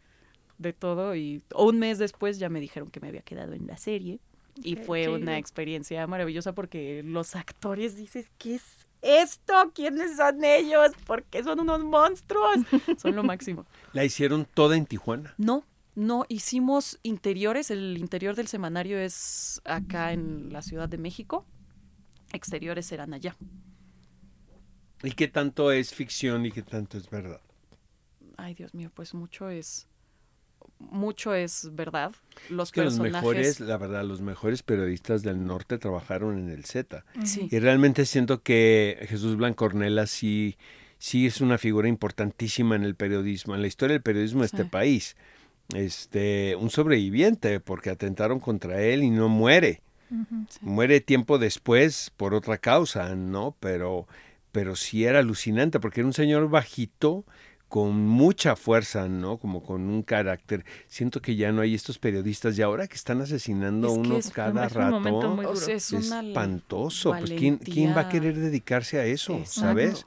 de 0.59 0.73
todo. 0.73 1.15
Y 1.15 1.43
un 1.55 1.79
mes 1.79 1.99
después 1.99 2.39
ya 2.39 2.49
me 2.49 2.61
dijeron 2.61 2.91
que 2.91 3.01
me 3.01 3.09
había 3.09 3.23
quedado 3.23 3.53
en 3.53 3.67
la 3.67 3.77
serie. 3.77 4.19
Y 4.63 4.75
Qué 4.75 4.83
fue 4.83 5.03
chido. 5.03 5.15
una 5.15 5.39
experiencia 5.39 6.07
maravillosa 6.07 6.53
porque 6.55 7.03
los 7.05 7.37
actores 7.37 7.97
dices, 7.97 8.31
¿qué 8.39 8.57
es 8.57 8.87
esto? 9.03 9.55
¿Quiénes 9.75 10.17
son 10.17 10.45
ellos? 10.45 10.93
¿Por 11.07 11.25
qué 11.25 11.43
son 11.43 11.61
unos 11.61 11.83
monstruos? 11.85 12.57
Son 12.99 13.15
lo 13.17 13.23
máximo. 13.23 13.67
La 13.93 14.05
hicieron 14.05 14.47
toda 14.53 14.77
en 14.77 14.87
Tijuana. 14.87 15.35
No, 15.39 15.65
no, 15.95 16.25
hicimos 16.29 16.99
interiores. 17.03 17.71
El 17.71 17.99
interior 17.99 18.35
del 18.35 18.49
semanario 18.49 18.99
es 18.99 19.61
acá 19.65 20.13
en 20.13 20.53
la 20.53 20.63
Ciudad 20.63 20.89
de 20.89 20.99
México. 20.99 21.45
Exteriores 22.33 22.91
eran 22.93 23.13
allá. 23.13 23.37
¿Y 25.03 25.13
qué 25.13 25.29
tanto 25.29 25.73
es 25.73 25.95
ficción 25.95 26.45
y 26.47 26.53
qué 26.53 26.63
tanto 26.63 26.99
es 26.99 27.09
verdad? 27.09 27.41
Ay, 28.37 28.55
Dios 28.55 28.75
mío, 28.75 28.91
pues 28.95 29.15
mucho 29.15 29.51
es 29.51 29.89
mucho 30.81 31.35
es 31.35 31.69
verdad. 31.73 32.13
Los 32.49 32.73
que 32.73 32.83
los 32.83 32.95
personajes. 32.95 33.23
mejores, 33.23 33.61
la 33.61 33.77
verdad, 33.77 34.05
los 34.05 34.21
mejores 34.21 34.63
periodistas 34.63 35.23
del 35.23 35.45
norte 35.47 35.79
trabajaron 35.79 36.39
en 36.39 36.49
el 36.49 36.65
Z. 36.65 37.05
Sí. 37.25 37.49
Y 37.51 37.59
realmente 37.59 38.07
siento 38.07 38.43
que 38.43 39.07
Jesús 39.09 39.37
Blancornela 39.37 40.07
sí, 40.07 40.57
sí 40.99 41.27
es 41.27 41.41
una 41.41 41.59
figura 41.59 41.89
importantísima 41.89 42.77
en 42.77 42.85
el 42.85 42.95
periodismo, 42.95 43.55
en 43.55 43.61
la 43.61 43.69
historia 43.69 43.95
del 43.95 44.03
periodismo 44.03 44.41
de 44.41 44.47
este 44.47 44.65
país. 44.65 45.17
Este, 45.75 46.57
un 46.57 46.71
sobreviviente, 46.71 47.61
porque 47.61 47.91
atentaron 47.91 48.41
contra 48.41 48.83
él 48.83 49.05
y 49.05 49.11
no 49.11 49.29
muere. 49.29 49.83
Sí. 50.09 50.59
Muere 50.63 51.01
tiempo 51.01 51.39
después 51.39 52.11
por 52.17 52.35
otra 52.35 52.59
causa, 52.59 53.15
¿no? 53.15 53.55
Pero, 53.61 54.09
pero 54.51 54.75
sí 54.75 55.05
era 55.05 55.21
alucinante, 55.21 55.79
porque 55.79 56.01
era 56.01 56.09
un 56.09 56.15
señor 56.15 56.49
bajito 56.49 57.25
con 57.71 58.05
mucha 58.05 58.57
fuerza, 58.57 59.09
¿no? 59.09 59.39
Como 59.39 59.63
con 59.63 59.83
un 59.83 60.03
carácter. 60.03 60.65
Siento 60.89 61.23
que 61.23 61.37
ya 61.37 61.53
no 61.53 61.63
hay 61.63 61.73
estos 61.77 62.01
periodistas 62.01 62.59
y 62.59 62.63
ahora 62.63 62.89
que 62.89 62.97
están 62.97 63.21
asesinando 63.21 63.87
a 63.87 63.93
Es 63.93 63.97
uno 63.99 64.17
es- 64.19 64.31
cada 64.31 64.67
es 64.67 64.75
un 64.75 64.91
momento 64.91 65.21
rato. 65.29 65.35
muy 65.37 65.47
es 65.47 65.93
espantoso. 65.93 67.11
Pues 67.17 67.31
¿quién, 67.39 67.59
quién 67.59 67.97
va 67.97 68.01
a 68.03 68.09
querer 68.09 68.37
dedicarse 68.37 68.99
a 68.99 69.07
eso? 69.07 69.35
Exacto, 69.35 69.61
¿Sabes? 69.61 70.07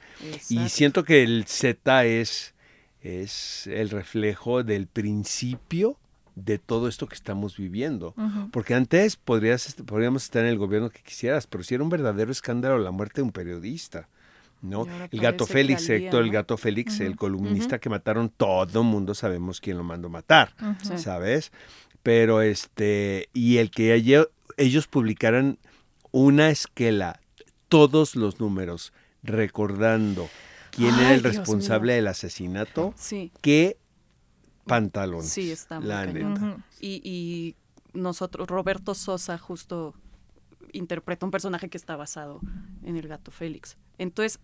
Y 0.49 0.67
siento 0.67 1.05
que 1.05 1.23
el 1.23 1.45
Z 1.47 2.05
es, 2.05 2.53
es 3.01 3.65
el 3.67 3.89
reflejo 3.91 4.63
del 4.63 4.87
principio 4.87 5.97
de 6.35 6.57
todo 6.59 6.89
esto 6.89 7.07
que 7.07 7.15
estamos 7.15 7.55
viviendo. 7.55 8.13
Porque 8.51 8.73
antes 8.75 9.15
podrías, 9.15 9.73
podríamos 9.85 10.23
estar 10.25 10.43
en 10.43 10.49
el 10.49 10.57
gobierno 10.57 10.89
que 10.89 11.01
quisieras, 11.01 11.47
pero 11.47 11.63
si 11.63 11.75
era 11.75 11.83
un 11.83 11.89
verdadero 11.89 12.29
escándalo 12.31 12.77
la 12.77 12.91
muerte 12.91 13.21
de 13.21 13.23
un 13.23 13.31
periodista. 13.31 14.09
¿No? 14.63 14.87
El 15.11 15.19
gato 15.19 15.45
Félix, 15.45 15.89
el 15.89 16.31
gato 16.31 16.57
Félix, 16.57 16.99
el 17.01 17.15
columnista 17.15 17.77
que 17.79 17.89
mataron, 17.89 18.29
todo 18.29 18.83
mundo 18.83 19.13
sabemos 19.13 19.59
quién 19.61 19.77
lo 19.77 19.83
mandó 19.83 20.09
matar. 20.09 20.55
¿sabes? 20.97 21.51
Pero 22.01 22.41
este, 22.41 23.29
y 23.33 23.57
el 23.57 23.69
que 23.71 23.93
ayer- 23.93 24.29
ellos 24.57 24.87
publicaran 24.87 25.59
una 26.11 26.49
esquela, 26.49 27.19
todos 27.69 28.15
los 28.15 28.39
números, 28.39 28.91
recordando 29.23 30.29
quién 30.71 30.93
era 30.95 31.13
el 31.13 31.21
Dios 31.21 31.35
responsable 31.37 31.93
mío. 31.93 31.95
del 31.97 32.07
asesinato, 32.07 32.93
Sí, 32.97 33.31
qué 33.41 33.77
pantalones. 34.65 35.29
Sí, 35.29 35.51
está 35.51 35.79
muy 35.79 35.89
la 35.89 36.05
neta. 36.05 36.57
Y, 36.79 37.01
y 37.03 37.55
nosotros, 37.97 38.47
Roberto 38.47 38.95
Sosa 38.95 39.37
justo 39.37 39.93
interpreta 40.71 41.25
un 41.25 41.31
personaje 41.31 41.69
que 41.69 41.77
está 41.77 41.95
basado 41.95 42.41
en 42.83 42.95
el 42.97 43.07
gato 43.07 43.31
Félix. 43.31 43.77
Entonces, 43.97 44.39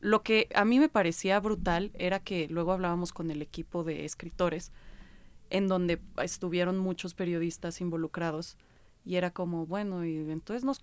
lo 0.00 0.22
que 0.22 0.48
a 0.54 0.64
mí 0.64 0.78
me 0.78 0.88
parecía 0.88 1.40
brutal 1.40 1.90
era 1.94 2.20
que 2.20 2.48
luego 2.48 2.72
hablábamos 2.72 3.12
con 3.12 3.30
el 3.30 3.42
equipo 3.42 3.84
de 3.84 4.04
escritores, 4.04 4.72
en 5.50 5.68
donde 5.68 6.00
estuvieron 6.22 6.78
muchos 6.78 7.14
periodistas 7.14 7.80
involucrados, 7.80 8.56
y 9.04 9.16
era 9.16 9.30
como, 9.30 9.66
bueno, 9.66 10.04
y 10.04 10.16
entonces 10.30 10.64
nos 10.64 10.80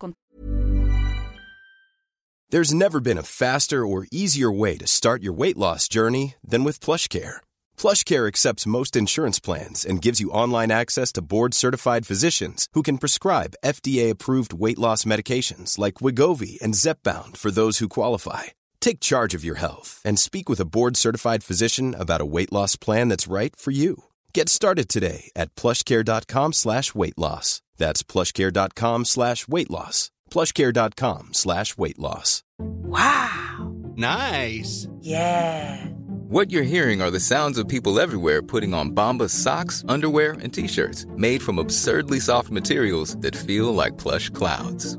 There's 2.49 2.73
never 2.73 2.99
been 2.99 3.17
a 3.17 3.23
faster 3.23 3.86
or 3.86 4.06
easier 4.12 4.52
way 4.52 4.78
to 4.78 4.86
start 4.86 5.23
your 5.23 5.34
weight 5.34 5.58
loss 5.58 5.88
journey 5.88 6.36
than 6.47 6.63
with 6.63 6.80
PlushCare. 6.80 7.41
PlushCare 7.78 8.28
accepts 8.28 8.67
most 8.67 8.95
insurance 8.95 9.39
plans 9.39 9.84
and 9.84 10.04
gives 10.04 10.19
you 10.19 10.30
online 10.30 10.69
access 10.71 11.12
to 11.13 11.23
board-certified 11.23 12.06
physicians 12.06 12.67
who 12.73 12.84
can 12.84 12.99
prescribe 12.99 13.56
FDA-approved 13.65 14.54
weight 14.54 14.78
loss 14.78 15.04
medications 15.04 15.80
like 15.80 15.95
Wigovi 15.95 16.62
and 16.62 16.76
Zepbound 16.76 17.38
for 17.38 17.49
those 17.49 17.80
who 17.80 17.89
qualify. 17.89 18.54
Take 18.84 19.00
charge 19.00 19.34
of 19.34 19.46
your 19.46 19.56
health 19.56 20.02
and 20.04 20.19
speak 20.19 20.50
with 20.50 20.60
a 20.60 20.65
board-certified 20.65 21.41
physician 21.41 21.96
about 21.98 22.19
a 22.19 22.26
weight 22.26 22.52
loss 22.52 22.76
plan 22.76 23.08
that's 23.08 23.30
right 23.30 23.56
for 23.56 23.72
you. 23.72 24.04
Get 24.34 24.50
started 24.50 24.89
today 24.89 25.32
at 25.38 25.56
plushcare.com 25.56 26.52
slash 26.52 26.93
weight 26.93 27.17
loss. 27.17 27.62
That's 27.78 28.04
plushcare.com 28.04 29.06
slash 29.06 29.48
weight 29.48 29.72
loss. 29.72 30.12
plushcare.com 30.30 31.30
slash 31.32 31.78
weight 31.78 31.98
loss. 31.98 32.43
Wow. 32.60 33.74
Nice. 33.96 34.86
Yeah. 35.00 35.86
What 36.28 36.52
you're 36.52 36.63
hearing 36.63 37.02
are 37.02 37.12
the 37.12 37.22
sounds 37.22 37.58
of 37.58 37.69
people 37.69 38.02
everywhere 38.02 38.41
putting 38.41 38.74
on 38.74 38.91
Bombas 38.91 39.30
socks, 39.30 39.86
underwear, 39.88 40.34
and 40.34 40.54
t-shirts 40.54 41.06
made 41.15 41.41
from 41.41 41.58
absurdly 41.58 42.19
soft 42.19 42.52
materials 42.52 43.15
that 43.19 43.34
feel 43.34 43.74
like 43.74 43.98
plush 43.98 44.30
clouds. 44.32 44.98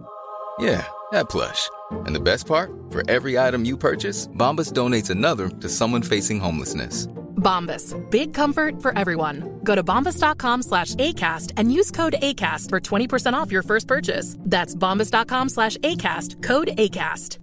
Yeah, 0.59 0.87
that 1.13 1.29
plush. 1.29 1.69
And 2.07 2.15
the 2.15 2.21
best 2.21 2.47
part? 2.47 2.71
For 2.91 3.03
every 3.11 3.39
item 3.39 3.65
you 3.65 3.77
purchase, 3.77 4.27
Bombas 4.29 4.73
donates 4.73 5.11
another 5.11 5.49
to 5.49 5.69
someone 5.69 6.03
facing 6.03 6.41
homelessness. 6.41 7.07
Bombas. 7.37 7.95
Big 8.11 8.33
comfort 8.33 8.81
for 8.81 8.97
everyone. 8.99 9.61
Go 9.65 9.75
to 9.75 9.85
bombas.com 9.85 10.63
slash 10.63 10.95
ACAST 10.97 11.53
and 11.57 11.73
use 11.73 11.91
code 11.91 12.17
ACAST 12.21 12.71
for 12.71 12.81
20% 12.81 13.35
off 13.35 13.53
your 13.53 13.63
first 13.63 13.87
purchase. 13.87 14.37
That's 14.41 14.75
bombas.com 14.75 15.51
slash 15.51 15.77
ACAST. 15.79 16.43
Code 16.43 16.71
ACAST. 16.79 17.39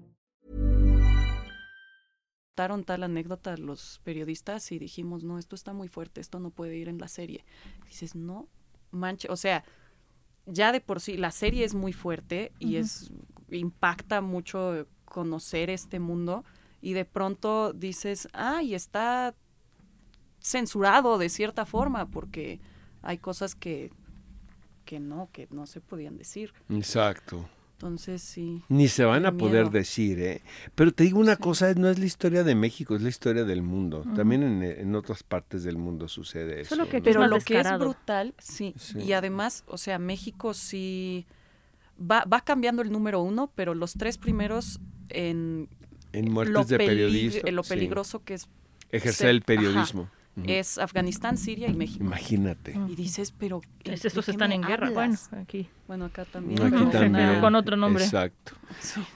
contaron 2.61 2.83
tal 2.83 3.03
anécdota 3.03 3.57
los 3.57 4.01
periodistas 4.03 4.71
y 4.71 4.77
dijimos, 4.77 5.23
no, 5.23 5.39
esto 5.39 5.55
está 5.55 5.73
muy 5.73 5.87
fuerte, 5.87 6.21
esto 6.21 6.39
no 6.39 6.51
puede 6.51 6.75
ir 6.75 6.89
en 6.89 6.99
la 6.99 7.07
serie. 7.07 7.43
dices, 7.87 8.13
no, 8.13 8.49
manche, 8.91 9.27
o 9.31 9.35
sea, 9.35 9.63
ya 10.45 10.71
de 10.71 10.81
por 10.81 10.99
sí, 10.99 11.17
la 11.17 11.31
serie 11.31 11.63
es 11.63 11.73
muy 11.73 11.93
fuerte 11.93 12.51
y 12.59 12.75
es 12.75 13.11
impacta 13.57 14.21
mucho 14.21 14.87
conocer 15.05 15.69
este 15.69 15.99
mundo 15.99 16.43
y 16.81 16.93
de 16.93 17.05
pronto 17.05 17.73
dices, 17.73 18.27
ay, 18.33 18.73
está 18.75 19.35
censurado 20.39 21.17
de 21.17 21.29
cierta 21.29 21.65
forma 21.65 22.07
porque 22.09 22.59
hay 23.01 23.17
cosas 23.17 23.55
que, 23.55 23.91
que 24.85 24.99
no, 24.99 25.29
que 25.31 25.47
no 25.51 25.65
se 25.67 25.81
podían 25.81 26.17
decir. 26.17 26.53
Exacto. 26.69 27.47
Entonces 27.73 28.21
sí. 28.21 28.61
Ni 28.69 28.87
se 28.87 29.05
van 29.05 29.25
a 29.25 29.31
poder 29.31 29.71
decir, 29.71 30.19
¿eh? 30.19 30.41
Pero 30.75 30.91
te 30.91 31.03
digo 31.03 31.19
una 31.19 31.35
Sí. 31.35 31.41
cosa, 31.41 31.73
no 31.73 31.89
es 31.89 31.97
la 31.97 32.05
historia 32.05 32.43
de 32.43 32.53
México, 32.53 32.95
es 32.95 33.01
la 33.01 33.09
historia 33.09 33.43
del 33.43 33.63
mundo. 33.63 34.03
También 34.15 34.43
en, 34.43 34.61
en 34.63 34.95
otras 34.95 35.23
partes 35.23 35.63
del 35.63 35.77
mundo 35.79 36.07
sucede 36.07 36.61
eso. 36.61 36.75
Pero 37.03 37.25
lo 37.27 37.39
que 37.39 37.59
es 37.59 37.79
brutal, 37.79 38.35
sí. 38.37 38.75
Sí. 38.77 38.99
Y 38.99 39.13
además, 39.13 39.63
o 39.65 39.79
sea, 39.79 39.97
México 39.97 40.53
sí 40.53 41.25
va, 42.01 42.25
va 42.25 42.41
cambiando 42.41 42.81
el 42.81 42.91
número 42.91 43.21
uno, 43.21 43.51
pero 43.55 43.73
los 43.73 43.93
tres 43.93 44.17
primeros 44.17 44.79
en 45.09 45.69
en 46.13 46.31
muertes 46.31 46.53
lo, 46.53 46.63
de 46.65 46.77
periodistas. 46.77 47.43
en 47.45 47.55
lo 47.55 47.63
sí. 47.63 47.69
peligroso 47.69 48.23
que 48.23 48.35
es, 48.35 48.49
Ejercer 48.91 49.29
el 49.29 49.43
ajá. 49.47 50.11
Es 50.47 50.77
Afganistán, 50.77 51.38
Siria 51.38 51.67
y 51.69 51.73
México. 51.73 52.04
Imagínate. 52.04 52.77
Y 52.89 52.95
dices, 52.95 53.34
pero... 53.38 53.62
¿en- 53.84 53.93
Es- 53.93 54.06
estos 54.06 54.30
están 54.30 54.51
en 54.51 54.62
guerra. 54.62 54.89
Bueno, 54.91 55.17
aquí. 55.41 55.67
Bueno, 55.88 56.06
acá 56.06 56.23
también. 56.25 56.62
Aquí 56.62 57.39
con 57.41 57.56
otro 57.56 57.75
nombre. 57.75 58.04
Exacto. 58.06 58.54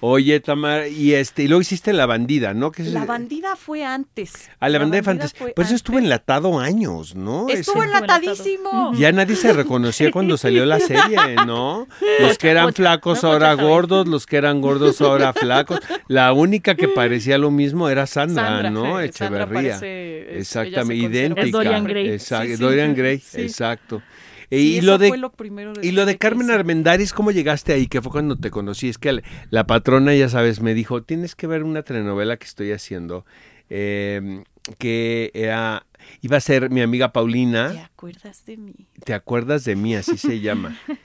Oye, 0.02 0.40
Tamar, 0.42 0.88
y 0.88 1.14
este, 1.14 1.44
y 1.44 1.48
luego 1.48 1.62
hiciste 1.62 1.94
La 1.94 2.06
Bandida, 2.06 2.54
¿no? 2.54 2.72
Que 2.72 2.82
es- 2.82 2.92
La 2.92 3.06
bandida 3.06 3.56
fue 3.56 3.86
antes. 3.86 4.50
Ah, 4.60 4.68
La 4.68 4.80
Bandida 4.80 5.02
fue 5.04 5.54
Pues 5.56 5.68
eso 5.68 5.76
estuvo 5.76 5.98
antes. 5.98 6.08
enlatado 6.08 6.60
años, 6.60 7.16
¿no? 7.16 7.48
Estuvo 7.48 7.82
Ese- 7.82 7.86
enlatadísimo. 7.94 8.94
Ya 8.96 9.12
nadie 9.14 9.36
se 9.38 9.54
reconocía 9.54 10.12
cuando 10.12 10.38
salió 10.38 10.66
la 10.66 10.80
serie, 10.82 11.36
¿no? 11.46 11.88
Los 12.20 12.38
que 12.38 12.50
eran 12.50 12.74
flacos 12.74 13.24
ahora 13.24 13.54
gordos, 13.54 14.08
los 14.08 14.26
que 14.26 14.36
eran 14.38 14.60
gordos 14.60 15.00
ahora 15.00 15.32
flacos. 15.32 15.80
La 16.08 16.34
única 16.34 16.76
que 16.76 16.90
parecía 16.90 17.38
lo 17.38 17.52
mismo 17.52 17.88
era 17.88 18.08
Sandra, 18.08 18.48
Sandra, 18.48 18.70
¿no? 18.72 18.84
Sandra 18.84 19.06
Echeverría. 19.06 19.54
parece, 19.54 20.20
es- 20.22 20.26
ella 20.26 20.34
se 20.34 20.40
Exactamente, 20.40 21.04
conserva. 21.06 21.15
Idéntica. 21.16 21.46
Es 21.46 21.52
Dorian 21.52 21.84
Gray. 21.86 22.10
Exacto, 22.10 22.48
Sí, 22.48 22.56
sí. 22.58 22.62
Dorian 22.64 22.96
Gray, 22.96 23.20
Sí. 23.20 23.42
exacto. 23.42 24.02
Sí, 24.50 24.78
y 24.78 24.82
lo 24.82 24.98
de 25.00 25.08
fue 25.10 25.18
lo 25.18 25.32
primero 25.32 25.74
y 25.82 25.92
lo 25.92 26.06
de 26.06 26.18
Carmen. 26.18 26.52
Armendáriz, 26.52 27.12
¿cómo 27.14 27.32
llegaste 27.32 27.74
ahí? 27.74 27.88
Que 27.88 28.02
fue 28.02 28.12
cuando 28.12 28.38
te 28.38 28.52
conocí. 28.52 28.88
Es 28.90 28.98
que 28.98 29.12
la, 29.12 29.22
la 29.50 29.66
patrona, 29.68 30.14
ya 30.16 30.30
sabes, 30.30 30.62
me 30.62 30.74
dijo, 30.76 31.02
tienes 31.04 31.36
que 31.36 31.48
ver 31.48 31.64
una 31.64 31.82
telenovela 31.82 32.38
que 32.38 32.46
estoy 32.46 32.72
haciendo, 32.72 33.26
eh, 33.70 34.44
que 34.78 35.32
era, 35.34 35.86
iba 36.22 36.38
a 36.38 36.40
ser 36.42 36.70
mi 36.70 36.82
amiga 36.82 37.08
¿Te 37.08 37.14
Paulina, 37.14 37.86
acuerdas 37.86 38.46
de 38.46 38.58
mí? 38.58 38.74
¿te 39.04 39.14
acuerdas 39.16 39.66
de 39.66 39.76
mí? 39.76 39.96
Así 39.96 40.18
se 40.18 40.40
llama. 40.40 40.78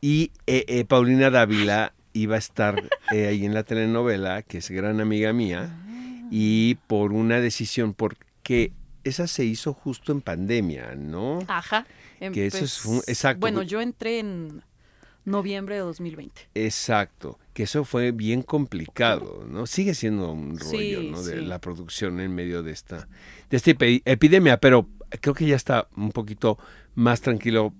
Y 0.00 0.32
eh, 0.46 0.66
eh, 0.68 0.84
Paulina 0.84 1.30
Dávila 1.30 1.94
iba 2.12 2.34
a 2.34 2.38
estar 2.38 2.76
eh, 3.10 3.26
ahí 3.26 3.46
en 3.46 3.54
la 3.54 3.62
telenovela, 3.62 4.42
que 4.42 4.58
es 4.58 4.70
gran 4.70 5.00
amiga 5.00 5.32
mía, 5.32 5.74
y 6.30 6.74
por 6.86 7.12
una 7.14 7.40
decisión, 7.40 7.94
porque 7.94 8.70
esa 9.04 9.26
se 9.26 9.44
hizo 9.44 9.72
justo 9.72 10.12
en 10.12 10.20
pandemia, 10.20 10.94
¿no? 10.96 11.40
Ajá. 11.48 11.86
Que 12.32 12.46
eso 12.46 12.64
es 12.64 12.84
un- 12.84 12.98
Empe- 13.00 13.04
exacto. 13.08 13.40
Bueno, 13.40 13.62
yo 13.62 13.80
entré 13.80 14.18
en 14.18 14.62
noviembre 15.24 15.74
de 15.76 15.80
2020. 15.82 16.48
Exacto, 16.54 17.38
que 17.52 17.62
eso 17.64 17.84
fue 17.84 18.12
bien 18.12 18.42
complicado, 18.42 19.44
¿no? 19.48 19.66
Sigue 19.66 19.94
siendo 19.94 20.32
un 20.32 20.58
rollo, 20.58 21.00
Sí, 21.00 21.08
¿no? 21.10 21.22
De 21.22 21.38
sí. 21.38 21.44
la 21.44 21.60
producción 21.60 22.20
en 22.20 22.34
medio 22.34 22.62
de 22.62 22.72
esta, 22.72 23.08
de 23.50 23.56
esta 23.56 23.70
epi- 23.70 24.02
epidemia, 24.04 24.58
pero 24.58 24.88
creo 25.20 25.34
que 25.34 25.46
ya 25.46 25.56
está 25.56 25.88
un 25.96 26.12
poquito 26.12 26.58
más 26.94 27.20
tranquilo 27.20 27.72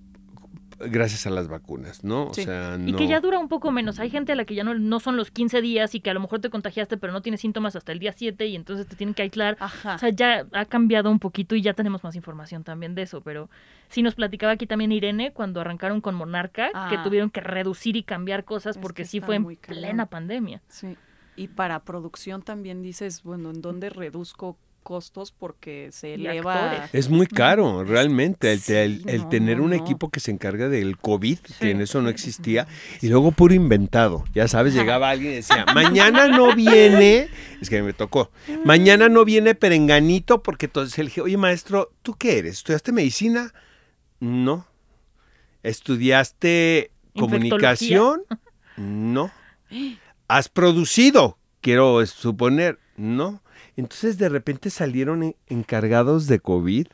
gracias 0.79 1.25
a 1.27 1.29
las 1.29 1.47
vacunas, 1.47 2.03
¿no? 2.03 2.27
O 2.27 2.33
sea, 2.33 2.77
Y 2.85 2.93
que 2.93 3.07
ya 3.07 3.19
dura 3.19 3.39
un 3.39 3.47
poco 3.47 3.71
menos. 3.71 3.99
Hay 3.99 4.09
gente 4.09 4.31
a 4.31 4.35
la 4.35 4.45
que 4.45 4.55
ya 4.55 4.63
no, 4.63 4.73
no 4.73 4.99
son 4.99 5.17
los 5.17 5.31
15 5.31 5.61
días 5.61 5.95
y 5.95 5.99
que 6.01 6.09
a 6.09 6.13
lo 6.13 6.19
mejor 6.19 6.39
te 6.41 6.49
contagiaste, 6.49 6.97
pero 6.97 7.13
no 7.13 7.21
tienes 7.21 7.41
síntomas 7.41 7.75
hasta 7.75 7.91
el 7.91 7.99
día 7.99 8.11
7 8.11 8.45
y 8.47 8.55
entonces 8.55 8.87
te 8.87 8.95
tienen 8.95 9.13
que 9.13 9.21
aislar. 9.23 9.57
Ajá. 9.59 9.95
O 9.95 9.97
sea, 9.97 10.09
ya 10.09 10.45
ha 10.53 10.65
cambiado 10.65 11.09
un 11.11 11.19
poquito 11.19 11.55
y 11.55 11.61
ya 11.61 11.73
tenemos 11.73 12.03
más 12.03 12.15
información 12.15 12.63
también 12.63 12.95
de 12.95 13.03
eso, 13.03 13.21
pero 13.21 13.49
sí 13.89 14.01
nos 14.01 14.15
platicaba 14.15 14.53
aquí 14.53 14.67
también 14.67 14.91
Irene 14.91 15.31
cuando 15.33 15.61
arrancaron 15.61 16.01
con 16.01 16.15
Monarca, 16.15 16.67
que 16.89 16.95
Ah. 16.97 17.03
tuvieron 17.03 17.29
que 17.29 17.41
reducir 17.41 17.95
y 17.95 18.03
cambiar 18.03 18.43
cosas 18.43 18.75
Es 18.75 18.81
porque 18.81 19.03
que 19.03 19.07
sí 19.09 19.21
fue 19.21 19.35
en 19.35 19.45
plena 19.57 20.05
pandemia. 20.07 20.61
Sí. 20.67 20.97
Y 21.37 21.49
para 21.49 21.79
producción 21.83 22.41
también 22.41 22.81
dices, 22.81 23.21
bueno, 23.23 23.49
¿en 23.51 23.61
dónde 23.61 23.89
reduzco 23.89 24.57
costos? 24.85 25.33
Porque 25.33 25.89
se 25.91 26.13
eleva. 26.13 26.71
actores. 26.71 26.89
Es 26.93 27.09
muy 27.09 27.25
caro, 27.27 27.83
realmente, 27.83 28.53
el, 28.53 28.61
te- 28.61 28.83
el- 28.85 28.99
Sí, 28.99 29.03
el 29.09 29.21
no, 29.23 29.29
tener 29.29 29.57
no, 29.57 29.63
un 29.63 29.69
no. 29.71 29.75
equipo 29.75 30.09
que 30.09 30.19
se 30.21 30.31
encarga 30.31 30.69
del 30.69 30.95
COVID, 30.97 31.39
que 31.59 31.71
en 31.71 31.81
eso 31.81 32.01
no 32.01 32.07
sí. 32.09 32.13
existía, 32.13 32.67
y 33.01 33.09
luego 33.09 33.31
puro 33.33 33.53
inventado. 33.53 34.23
Ya 34.33 34.47
sabes, 34.47 34.73
llegaba 34.75 35.09
alguien 35.09 35.33
y 35.33 35.35
decía, 35.37 35.65
mañana 35.73 36.27
no 36.27 36.55
viene, 36.55 37.29
es 37.59 37.69
que 37.69 37.81
me 37.81 37.91
tocó, 37.93 38.31
mañana 38.63 39.09
no 39.09 39.25
viene 39.25 39.55
perenganito, 39.55 40.43
porque 40.43 40.67
entonces 40.67 40.97
le 40.99 41.05
dije, 41.05 41.21
oye 41.21 41.35
maestro, 41.37 41.91
¿tú 42.03 42.13
qué 42.15 42.37
eres? 42.37 42.53
¿Estudiaste 42.59 42.91
medicina? 42.91 43.53
No. 44.19 44.67
¿Estudiaste 45.63 46.91
comunicación? 47.17 48.21
No. 48.77 49.31
¿Has 50.27 50.47
producido? 50.47 51.37
Quiero 51.61 52.05
suponer, 52.05 52.77
no. 52.97 53.41
Entonces 53.77 54.17
de 54.17 54.29
repente 54.29 54.69
salieron 54.69 55.23
en- 55.23 55.35
encargados 55.47 56.27
de 56.27 56.39
COVID, 56.39 56.87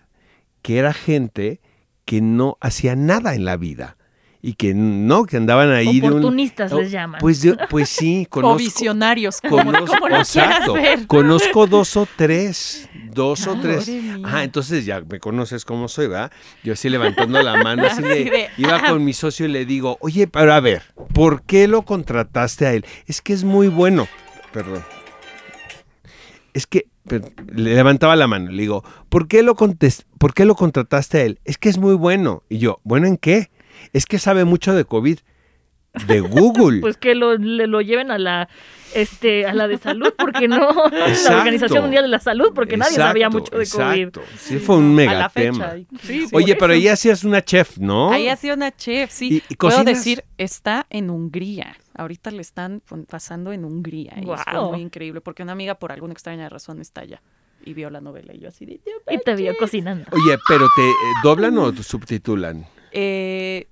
que 0.62 0.78
era 0.78 0.94
gente 0.94 1.60
que 2.06 2.22
no 2.22 2.58
hacía 2.62 2.96
nada 2.96 3.36
en 3.36 3.46
la 3.46 3.58
vida 3.58 3.98
y 4.44 4.54
que 4.54 4.74
no, 4.74 5.26
que 5.26 5.38
andaban 5.38 5.72
ahí 5.72 6.00
de 6.02 6.08
un... 6.08 6.14
Oportunistas 6.14 6.72
Oh, 6.74 6.80
les 6.82 6.90
llaman. 6.92 7.20
Pues, 7.22 7.42
de- 7.44 7.56
pues 7.70 7.90
sí, 7.90 8.26
O 8.28 8.30
conozco, 8.32 8.58
visionarios, 8.58 9.40
como, 9.40 9.66
conozco, 9.72 9.98
como 10.00 10.16
exacto, 10.18 10.74
ver. 10.74 11.06
conozco 11.06 11.68
dos 11.68 11.96
o 11.96 12.08
tres, 12.16 12.90
dos 13.14 13.46
o 13.46 13.56
tres. 13.60 13.88
Madre 13.88 14.02
mía. 14.02 14.28
Ajá, 14.28 14.44
entonces 14.44 14.84
ya 14.86 15.02
me 15.02 15.20
conoces 15.20 15.64
cómo 15.64 15.88
soy, 15.88 16.08
¿verdad? 16.08 16.32
Yo 16.64 16.74
así 16.74 16.90
levantando 16.90 17.42
la 17.44 17.62
mano, 17.64 17.86
así 17.86 18.02
de, 18.02 18.50
iba 18.58 18.82
con 18.90 19.04
mi 19.06 19.14
socio 19.14 19.46
y 19.46 19.50
le 19.50 19.66
digo, 19.66 19.98
oye, 20.02 20.26
pero 20.26 20.54
a 20.54 20.60
ver, 20.60 20.82
¿por 21.14 21.44
qué 21.44 21.68
lo 21.68 21.84
contrataste 21.84 22.66
a 22.66 22.74
él? 22.74 22.84
Es 23.06 23.22
que 23.22 23.34
es 23.34 23.44
muy 23.44 23.68
bueno, 23.68 24.08
perdón. 24.52 24.84
Es 26.54 26.68
que 26.68 26.88
pero, 27.08 27.28
le 27.54 27.76
levantaba 27.76 28.16
la 28.16 28.28
mano, 28.28 28.52
le 28.52 28.62
digo, 28.62 28.84
¿por 29.10 29.28
qué, 29.28 29.42
lo 29.44 29.56
contes- 29.56 30.06
¿por 30.18 30.34
qué 30.34 30.46
lo 30.46 30.56
contrataste 30.56 31.18
a 31.18 31.22
él? 31.24 31.40
Es 31.46 31.58
que 31.58 31.70
es 31.70 31.78
muy 31.78 31.96
bueno. 31.96 32.44
Y 32.50 32.60
yo, 32.60 32.80
¿bueno 32.84 33.08
en 33.08 33.18
qué? 33.18 33.50
Es 33.94 34.06
que 34.06 34.20
sabe 34.20 34.46
mucho 34.46 34.74
de 34.76 34.86
COVID. 34.86 35.20
De 36.08 36.22
Google. 36.22 36.80
Pues 36.82 36.98
que 36.98 37.16
lo, 37.16 37.38
le- 37.38 37.68
lo 37.68 37.82
lleven 37.82 38.12
a 38.12 38.18
la 38.18 38.48
este 38.94 39.46
a 39.46 39.54
la 39.54 39.68
de 39.70 39.78
salud, 39.78 40.14
porque 40.18 40.48
no 40.48 40.72
la 40.92 41.08
Exacto. 41.10 41.38
Organización 41.40 41.84
Mundial 41.84 42.04
de 42.04 42.10
la 42.10 42.20
Salud, 42.20 42.52
porque 42.54 42.76
nadie 42.78 42.96
sabía 42.96 43.28
Exacto, 43.28 43.38
mucho 43.56 43.58
de 43.58 43.68
COVID. 43.70 44.02
exacto. 44.08 44.22
Sí, 44.38 44.58
fue 44.60 44.78
un 44.78 44.92
a 44.92 44.96
mega 44.96 45.14
la 45.14 45.30
tema. 45.30 45.70
fecha. 45.70 45.88
Sí, 46.04 46.28
Oye, 46.34 46.56
pero 46.56 46.74
ella 46.74 46.96
sí 46.96 47.10
es 47.10 47.24
una 47.24 47.42
chef, 47.44 47.78
¿no? 47.78 48.12
Ahí 48.12 48.28
ha 48.28 48.36
sido 48.36 48.56
una 48.56 48.72
chef, 48.76 49.12
sí. 49.12 49.42
¿Y- 49.48 49.54
y 49.54 49.56
Puedo 49.56 49.84
decir, 49.84 50.24
está 50.38 50.88
en 50.90 51.10
Hungría. 51.10 51.76
Ahorita 51.96 52.32
le 52.32 52.42
están 52.42 52.82
pasando 53.10 53.52
en 53.54 53.64
Hungría. 53.66 54.14
Y 54.18 54.26
fue 54.26 54.36
Guau. 54.46 54.72
muy 54.72 54.82
increíble 54.82 55.22
porque 55.22 55.44
una 55.44 55.52
amiga 55.54 55.76
por 55.76 55.92
alguna 55.92 56.14
extraña 56.14 56.48
razón 56.50 56.82
está 56.82 57.02
allá 57.02 57.22
y 57.64 57.74
vio 57.74 57.90
la 57.90 58.02
novela 58.02 58.34
y 58.34 58.40
yo 58.40 58.48
así 58.48 58.66
de... 58.66 58.80
"No 59.08 59.14
Y 59.14 59.20
te 59.20 59.36
vio 59.36 59.48
manches". 59.48 59.60
cocinando. 59.60 60.06
Oye, 60.12 60.38
pero 60.48 60.68
te 60.76 60.82
eh, 60.90 60.94
doblan 61.24 61.58
o 61.60 61.72
subtitulan? 61.74 62.66
Eh, 62.92 63.68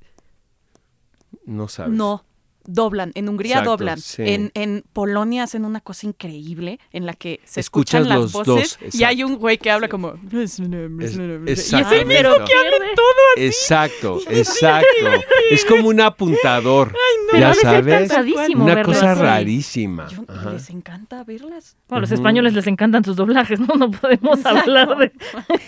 No 1.50 1.68
sabes. 1.68 1.94
no, 1.94 2.26
doblan. 2.66 3.12
En 3.16 3.28
Hungría 3.30 3.54
Exacto, 3.60 3.78
doblan. 3.78 4.00
sí. 4.00 4.22
En, 4.26 4.52
en 4.54 4.84
Polonia 4.94 5.44
hacen 5.44 5.66
una 5.66 5.82
cosa 5.82 6.06
increíble 6.06 6.80
en 6.92 7.06
la 7.08 7.14
que 7.14 7.40
se 7.44 7.60
Escuchas 7.62 8.02
escuchan 8.02 8.22
los 8.22 8.24
las 8.26 8.32
dos, 8.32 8.48
voces 8.48 8.78
y 8.82 8.86
exacto. 8.86 9.08
hay 9.08 9.24
un 9.24 9.38
güey 9.38 9.58
que 9.58 9.72
habla 9.72 9.88
como... 9.90 10.14
y 10.32 10.42
es 10.42 10.60
el 10.60 10.70
mismo 10.70 11.10
que 11.10 11.46
habla 11.56 12.46
Pierde. 12.46 12.96
Exacto, 13.38 14.20
exacto. 14.30 14.88
Es 15.52 15.66
como 15.66 15.88
un 15.88 16.00
apuntador. 16.00 16.94
Ya 17.34 17.48
ha 17.48 17.50
de 17.50 17.56
ser 17.56 18.08
sabes. 18.08 18.50
Una 18.56 18.84
cosa 18.84 19.14
así. 19.14 19.22
rarísima. 19.22 20.08
Yo- 20.10 20.26
les 20.52 20.70
encanta 20.70 21.24
verlas. 21.24 21.76
Bueno, 21.88 22.00
a 22.00 22.02
los 22.02 22.12
españoles 22.12 22.54
les 22.54 22.68
encantan 22.68 23.04
sus 23.04 23.16
doblajes, 23.16 23.60
¿no? 23.60 23.74
No 23.76 23.90
podemos 23.90 24.46
hablar 24.46 24.96
de. 24.98 25.12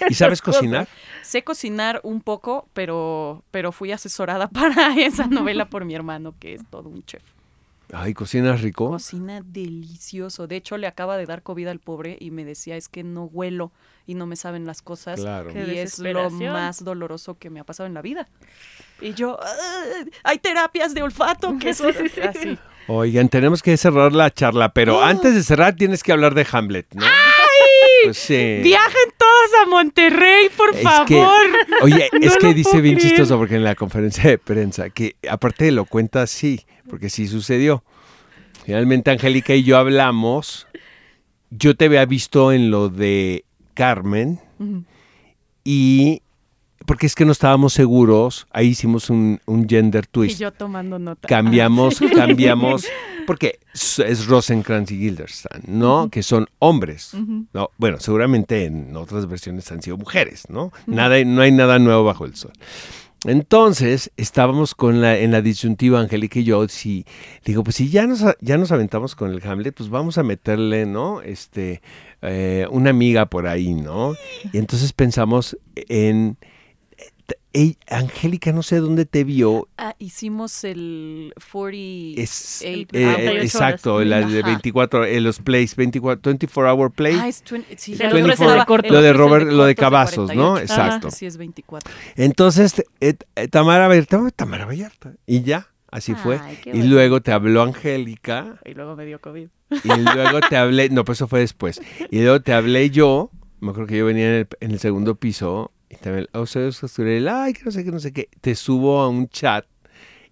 ¿Y 0.10 0.14
sabes 0.14 0.40
cosas. 0.42 0.60
cocinar? 0.60 0.88
Sé 1.24 1.44
cocinar 1.44 2.00
un 2.04 2.22
poco, 2.22 2.68
pero, 2.74 3.44
pero 3.52 3.72
fui 3.72 3.92
asesorada 3.92 4.48
para 4.50 4.96
esa 5.00 5.28
novela 5.28 5.70
por 5.70 5.86
mi 5.86 5.96
hermano, 5.96 6.34
que 6.40 6.54
es 6.56 6.62
todo 6.70 6.90
un 6.90 7.04
chef. 7.04 7.24
Ay, 7.94 8.14
¿cocinas 8.14 8.62
rico? 8.62 8.90
Cocina 8.90 9.42
delicioso. 9.44 10.48
De 10.48 10.56
hecho, 10.56 10.78
le 10.78 10.88
acaba 10.88 11.18
de 11.18 11.26
dar 11.26 11.44
COVID 11.44 11.68
al 11.68 11.80
pobre 11.80 12.16
y 12.22 12.32
me 12.32 12.46
decía, 12.46 12.78
es 12.78 12.88
que 12.88 13.04
no 13.04 13.26
huelo 13.26 13.72
y 14.08 14.16
no 14.16 14.26
me 14.26 14.38
saben 14.38 14.66
las 14.66 14.82
cosas. 14.82 15.20
Claro. 15.20 15.52
Qué 15.52 15.74
Y 15.74 15.78
es 15.78 16.00
lo 16.00 16.30
más 16.30 16.84
doloroso 16.86 17.38
que 17.38 17.50
me 17.50 17.60
ha 17.60 17.66
pasado 17.66 17.88
en 17.88 17.94
la 17.94 18.02
vida. 18.02 18.30
Y 19.02 19.14
yo, 19.14 19.38
"Ah, 19.42 19.84
hay 20.24 20.38
terapias 20.38 20.94
de 20.94 21.04
olfato 21.04 21.58
que 21.60 21.74
son 21.74 21.92
Sí, 21.94 22.00
sí, 22.08 22.10
sí. 22.16 22.22
así. 22.22 22.58
Oigan, 22.88 23.30
tenemos 23.30 23.62
que 23.62 23.76
cerrar 23.78 24.14
la 24.14 24.32
charla, 24.32 24.74
pero 24.74 25.02
antes 25.04 25.36
de 25.36 25.44
cerrar 25.44 25.76
tienes 25.76 26.02
que 26.02 26.12
hablar 26.12 26.34
de 26.34 26.48
Hamlet, 26.52 26.94
¿no? 26.96 27.06
Pues. 28.06 28.28
Viajen 28.30 29.12
todos 29.18 29.50
a 29.66 29.70
Monterrey, 29.70 30.48
por 30.56 30.76
Es 30.76 30.82
favor. 30.82 31.06
que- 31.08 31.26
oye, 31.84 32.10
No 32.14 32.28
es 32.28 32.38
que 32.38 32.54
dice 32.54 32.82
bien 32.82 32.96
creer. 32.96 33.10
chistoso 33.12 33.38
porque 33.38 33.56
en 33.56 33.64
la 33.64 33.76
conferencia 33.76 34.30
de 34.30 34.38
prensa, 34.38 34.90
que 34.90 35.16
aparte 35.30 35.72
lo 35.72 35.86
cuenta 35.86 36.22
así, 36.24 36.62
porque 36.90 37.10
sí 37.10 37.28
sucedió. 37.28 37.84
Finalmente 38.66 39.10
Angélica 39.12 39.56
y 39.56 39.64
yo 39.64 39.78
hablamos, 39.78 40.68
yo 41.50 41.76
te 41.76 41.86
había 41.86 42.06
visto 42.06 42.52
en 42.52 42.70
lo 42.72 42.90
de 42.90 43.44
Carmen 43.74 44.40
y 45.64 46.22
porque 46.86 47.06
es 47.06 47.16
que 47.16 47.26
no 47.26 47.32
estábamos 47.32 47.74
seguros, 47.74 48.48
ahí 48.52 48.70
hicimos 48.70 49.10
un, 49.10 49.40
un 49.46 49.68
gender 49.70 50.06
Y 50.06 50.12
twist. 50.12 50.40
yo 50.42 50.52
tomando 50.52 50.98
nota. 51.00 51.28
cambiamos, 51.28 52.00
cambiamos, 52.14 52.86
porque 53.26 53.60
es- 53.74 54.26
Rosencrantz 54.28 54.92
y 54.92 54.98
Guildenstern, 55.00 55.64
¿no? 55.68 56.10
Que 56.10 56.24
son 56.24 56.48
hombres. 56.60 57.14
No, 57.54 57.70
bueno, 57.78 58.00
seguramente 58.00 58.66
en 58.66 58.96
otras 58.96 59.28
versiones 59.28 59.72
han 59.72 59.82
sido 59.82 59.98
mujeres, 59.98 60.46
¿no? 60.50 60.72
Nada, 60.88 61.24
no 61.24 61.42
hay 61.42 61.52
nada 61.52 61.80
nuevo 61.80 62.04
bajo 62.04 62.26
el 62.26 62.36
sol. 62.36 62.52
Entonces, 63.26 64.12
estábamos 64.18 64.74
con 64.74 65.00
la, 65.00 65.16
en 65.20 65.32
la 65.32 65.44
disyuntiva, 65.44 66.00
Angélica 66.00 66.40
y 66.40 66.44
yo, 66.44 66.68
si, 66.68 67.06
digo, 67.46 67.64
pues 67.64 67.76
si 67.76 67.90
ya 67.90 68.08
nos, 68.08 68.24
a- 68.24 68.36
ya 68.42 68.58
nos 68.58 68.72
aventamos 68.72 69.14
con 69.16 69.30
el 69.30 69.48
Hamlet, 69.48 69.76
pues 69.76 69.90
vamos 69.90 70.18
a 70.18 70.24
meterle, 70.24 70.88
¿no? 70.88 71.22
Este, 71.22 71.84
eh, 72.24 72.66
una 72.72 72.90
amiga 72.90 73.28
por 73.28 73.46
ahí, 73.46 73.76
¿no? 73.76 74.16
Y 74.52 74.58
entonces 74.58 74.92
pensamos 74.94 75.56
en, 75.76 76.38
eh, 77.54 77.76
Angélica, 77.90 78.52
no 78.54 78.64
sé 78.64 78.78
dónde 78.78 79.06
te 79.06 79.24
vio, 79.26 79.68
Ah, 79.78 79.94
hicimos 80.00 80.64
el 80.64 81.34
48 81.52 82.22
es, 82.22 82.62
eh, 82.62 82.86
48 82.90 83.42
exacto, 83.44 84.00
de 84.00 84.16
Ajá. 84.16 84.48
24, 84.48 85.04
eh, 85.06 85.20
los 85.22 85.40
plays, 85.40 85.76
24, 85.76 86.22
24 86.32 86.74
hour 86.74 86.92
play. 86.92 87.18
Ah, 87.20 87.28
es 87.28 87.44
20, 87.50 87.78
sí, 87.78 87.94
El 87.94 88.02
el 88.02 88.08
otro 88.08 88.16
24, 88.16 88.46
estaba- 88.46 88.66
corto. 88.66 88.88
el 88.88 88.94
lo 88.94 89.02
de 89.02 89.10
el 89.10 89.16
Robert, 89.18 89.48
lo 89.52 89.66
de 89.66 89.76
Cavazos, 89.76 90.34
¿no? 90.34 90.52
48. 90.54 90.62
Exacto. 90.74 91.08
Así 91.10 91.26
es 91.26 91.38
24. 91.38 91.92
Entonces, 92.16 92.84
eh, 93.02 93.16
eh, 93.36 93.48
Tamara 93.50 93.88
Vallarta, 93.88 94.30
Tamara 94.36 94.66
Vallarta, 94.66 95.14
y 95.26 95.42
ya, 95.42 95.68
así 95.92 96.14
fue. 96.16 96.40
Ay, 96.42 96.58
Y 96.66 96.70
bonito. 96.72 96.88
luego 96.88 97.22
te 97.22 97.32
habló 97.34 97.64
Angélica, 97.64 98.60
Y 98.66 98.74
luego 98.74 98.96
me 98.96 99.06
dio 99.06 99.20
COVID. 99.20 99.48
y 99.84 99.88
luego 100.16 100.40
te 100.50 100.56
hablé, 100.56 100.90
no, 100.90 101.04
pues 101.04 101.18
eso 101.18 101.28
fue 101.28 101.40
después. 101.42 101.82
Y 102.12 102.22
luego 102.22 102.42
te 102.42 102.54
hablé 102.54 102.90
yo, 102.92 103.30
me 103.60 103.72
acuerdo 103.72 103.88
que 103.90 103.98
yo 103.98 104.06
venía 104.06 104.28
en 104.28 104.34
el, 104.36 104.48
en 104.62 104.72
el 104.72 104.80
segundo 104.80 105.16
piso, 105.16 105.72
y 105.92 106.26
oh, 106.34 106.46
soy 106.46 106.64
Oscar 106.64 106.90
Sturell, 106.90 107.28
ay, 107.28 107.54
que 107.54 107.64
no 107.66 107.72
sé 107.72 107.84
qué, 107.84 107.92
no 107.92 108.00
sé 108.00 108.12
qué. 108.14 108.30
Te 108.42 108.56
subo 108.56 109.02
a 109.02 109.10
un 109.10 109.28
chat 109.28 109.66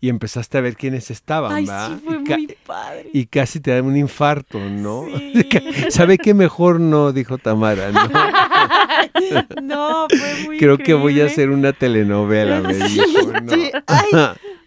y 0.01 0.07
empezaste 0.09 0.57
a 0.57 0.61
ver 0.61 0.75
quiénes 0.77 1.11
estaban, 1.11 1.51
Ay, 1.51 1.65
¿va? 1.65 1.87
sí, 1.89 2.01
fue 2.05 2.15
y, 2.15 2.19
muy 2.19 2.57
padre. 2.65 3.09
y 3.13 3.25
casi 3.25 3.59
te 3.59 3.71
da 3.71 3.81
un 3.83 3.97
infarto, 3.97 4.57
¿no? 4.59 5.05
Sí. 5.17 5.33
¿Sabe 5.89 6.17
qué 6.17 6.33
mejor 6.33 6.79
no? 6.79 7.11
Dijo 7.11 7.37
Tamara, 7.37 7.91
¿no? 7.91 8.09
no, 9.61 10.07
fue 10.09 10.43
muy 10.45 10.57
Creo 10.57 10.77
que 10.77 10.93
voy 10.93 11.19
a 11.19 11.25
hacer 11.25 11.49
una 11.49 11.73
telenovela, 11.73 12.61
me 12.67 12.73
Sí, 12.75 12.93
dijo, 13.01 13.33
¿no? 13.41 13.53
sí. 13.53 13.71
Ay. 13.87 14.09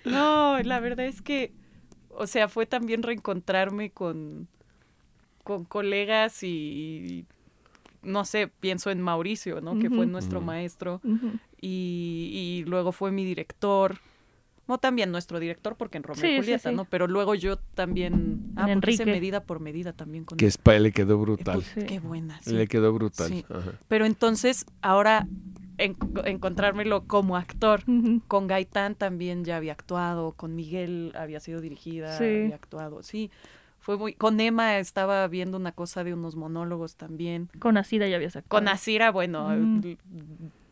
No, 0.05 0.61
la 0.63 0.81
verdad 0.81 1.07
es 1.07 1.23
que, 1.23 1.53
o 2.11 2.27
sea, 2.27 2.49
fue 2.49 2.67
también 2.67 3.03
reencontrarme 3.03 3.91
con, 3.91 4.49
con 5.45 5.65
colegas 5.65 6.43
y, 6.43 7.25
no 8.03 8.25
sé, 8.25 8.49
pienso 8.49 8.91
en 8.91 9.01
Mauricio, 9.01 9.61
¿no? 9.61 9.79
Que 9.79 9.89
fue 9.91 10.07
nuestro 10.07 10.41
maestro 10.41 11.01
y, 11.61 12.63
y 12.65 12.65
luego 12.69 12.93
fue 12.93 13.13
mi 13.13 13.25
director. 13.25 13.99
No 14.69 14.79
también 14.79 15.11
nuestro 15.11 15.41
director, 15.41 15.75
porque 15.77 15.97
en 15.99 16.05
Romeo 16.05 16.21
Sí, 16.23 16.29
y 16.29 16.37
Julieta, 16.39 16.71
sí. 16.71 16.77
¿no? 16.77 16.85
Pero 16.85 17.09
luego 17.09 17.35
yo 17.35 17.57
también... 17.57 18.53
Ah, 18.57 18.71
En 18.71 18.79
porque 18.79 18.93
hice 18.93 19.03
Enrique. 19.03 19.19
medida 19.21 19.43
por 19.45 19.59
medida 19.59 19.93
también 19.93 20.25
con 20.25 20.39
Que 20.39 20.45
él. 20.45 20.49
es 20.51 20.57
pa- 20.57 20.79
le 20.79 20.93
quedó 20.93 21.19
brutal. 21.19 21.63
pues, 21.75 21.85
Qué 21.85 21.99
buena. 21.99 22.41
sí. 22.43 22.53
Le 22.53 22.69
quedó 22.69 22.93
brutal. 22.93 23.45
Pero 23.89 24.07
entonces, 24.07 24.65
ahora 24.81 25.27
en- 25.79 25.97
encontrármelo 26.25 27.05
como 27.07 27.37
actor. 27.37 27.83
Con 28.29 28.47
Gaitán 28.47 28.95
también 28.95 29.45
ya 29.45 29.57
había 29.57 29.73
actuado, 29.73 30.33
con 30.33 30.55
Miguel 30.55 31.13
había 31.17 31.41
sido 31.41 31.61
dirigida, 31.61 32.17
Sí. 32.17 32.25
había 32.25 32.55
actuado, 32.55 33.03
sí. 33.03 33.31
Fue 33.83 33.99
muy, 33.99 34.15
con 34.15 34.39
Emma 34.41 34.79
estaba 34.79 35.27
viendo 35.29 35.57
una 35.59 35.73
cosa 35.73 36.05
de 36.05 36.15
unos 36.15 36.37
monólogos 36.37 36.95
también. 36.97 37.51
Con 37.59 37.77
Asida 37.77 38.07
ya 38.09 38.17
habías 38.17 38.37
actuado. 38.37 38.61
Con 38.65 38.69
Asira, 38.69 39.11
bueno, 39.11 39.49
Mm. 39.51 39.97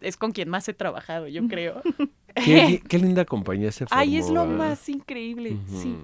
es 0.00 0.16
con 0.16 0.30
quien 0.32 0.48
más 0.48 0.68
he 0.68 0.74
trabajado, 0.74 1.26
yo 1.28 1.46
creo. 1.48 1.82
Qué, 2.36 2.80
qué 2.88 2.98
linda 2.98 3.24
compañía 3.24 3.72
se 3.72 3.86
formó. 3.86 4.00
Ay, 4.00 4.16
es 4.16 4.30
lo 4.30 4.42
¿verdad? 4.46 4.56
más 4.56 4.88
increíble, 4.88 5.58
sí. 5.66 5.96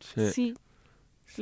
Sí. 0.00 0.30
sí. 0.30 0.54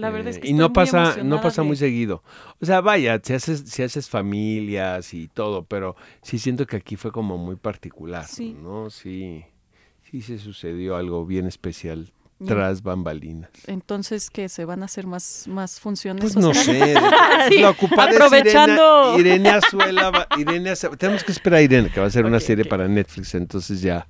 La 0.01 0.11
verdad 0.11 0.29
es 0.29 0.39
que 0.39 0.47
y 0.49 0.51
estoy 0.51 0.59
no 0.61 0.69
muy 0.69 0.75
pasa, 0.75 0.99
no 0.99 1.05
emocionada 1.07 1.43
pasa 1.43 1.63
muy 1.65 1.77
seguido. 1.77 2.23
O 2.61 2.67
sea, 2.67 2.81
vaya, 2.81 3.21
si 3.23 3.33
haces, 3.35 3.61
si 3.67 3.83
haces 3.83 4.09
familias 4.09 5.13
y 5.15 5.29
todo, 5.29 5.65
pero 5.65 5.97
sí 6.23 6.39
siento 6.39 6.67
que 6.67 6.77
aquí 6.77 6.97
fue 6.97 7.11
como 7.13 7.37
muy 7.39 7.57
particular, 7.57 8.25
Sí. 8.27 8.57
¿no? 8.61 8.91
Sí, 8.91 9.45
sí 10.03 10.23
se 10.23 10.39
sucedió 10.39 10.97
algo 10.97 11.25
bien 11.27 11.47
especial. 11.47 12.13
Tras 12.45 12.83
bambalinas. 12.83 13.49
Entonces, 13.67 14.29
que 14.31 14.49
se 14.49 14.65
van 14.65 14.83
a 14.83 14.87
hacer 14.87 15.07
más, 15.07 15.45
más 15.49 15.81
funciones. 15.81 16.21
Pues 16.23 16.37
no 16.37 16.53
sé. 16.53 16.95
Sí, 17.49 17.59
la 17.61 17.71
ocupada 17.71 18.11
es 18.11 18.17
aprovechando. 18.17 19.15
Irene, 19.19 19.37
Irene 19.37 19.49
Azuela. 19.51 20.11
va- 20.11 20.27
Irene 20.37 20.71
Azuela- 20.71 20.97
Tenemos 20.97 21.23
que 21.25 21.33
esperar 21.33 21.59
a 21.59 21.63
Irene, 21.63 21.91
que 21.91 22.01
va 22.01 22.07
a 22.07 22.09
hacer 22.09 22.27
una 22.27 22.41
serie 22.41 22.65
para 22.65 22.89
Netflix, 22.89 23.35
entonces 23.35 23.81
ya 23.81 24.07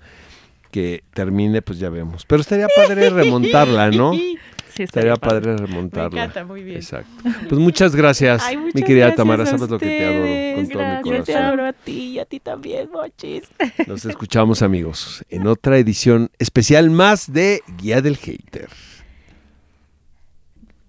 que 0.71 1.05
termine, 1.15 1.63
pues 1.63 1.79
ya 1.79 1.89
vemos. 1.91 2.25
Pero 2.27 2.41
estaría 2.41 2.67
padre 2.75 3.11
remontarla, 3.11 3.91
¿no? 3.91 4.13
Sí, 4.77 4.83
Estaría 4.83 5.17
padre 5.17 5.53
Me 5.53 5.57
remontarla. 5.57 6.25
encanta, 6.25 6.45
muy 6.45 6.63
bien. 6.63 6.77
Exacto. 6.77 7.11
Pues 7.49 7.61
muchas 7.61 7.97
gracias, 7.97 8.43
Ay, 8.45 8.57
mi 8.59 8.73
querida 8.83 9.07
gracias 9.07 9.17
Tamara. 9.17 9.43
a 9.45 9.47
Sabes 9.47 9.71
lo 9.71 9.79
que 9.79 9.87
te 9.87 10.05
adoro 10.05 10.57
con 10.57 10.69
todo 10.69 10.83
mi 10.83 10.95
Yo 10.97 11.25
te 11.25 11.33
corazón. 11.33 11.37
adoro 11.37 11.67
a 11.67 11.73
ti 11.73 11.93
y 12.11 12.19
a 12.19 12.25
ti 12.27 12.41
también, 12.41 12.91
Mochis. 12.91 13.45
Nos 13.87 14.05
escuchamos, 14.05 14.63
amigos, 14.63 15.25
en 15.31 15.47
otra 15.47 15.79
edición 15.79 16.31
especial 16.39 16.91
más 16.91 17.33
de 17.33 17.63
Guía 17.79 18.03
del 18.03 18.17
Hater. 18.17 18.69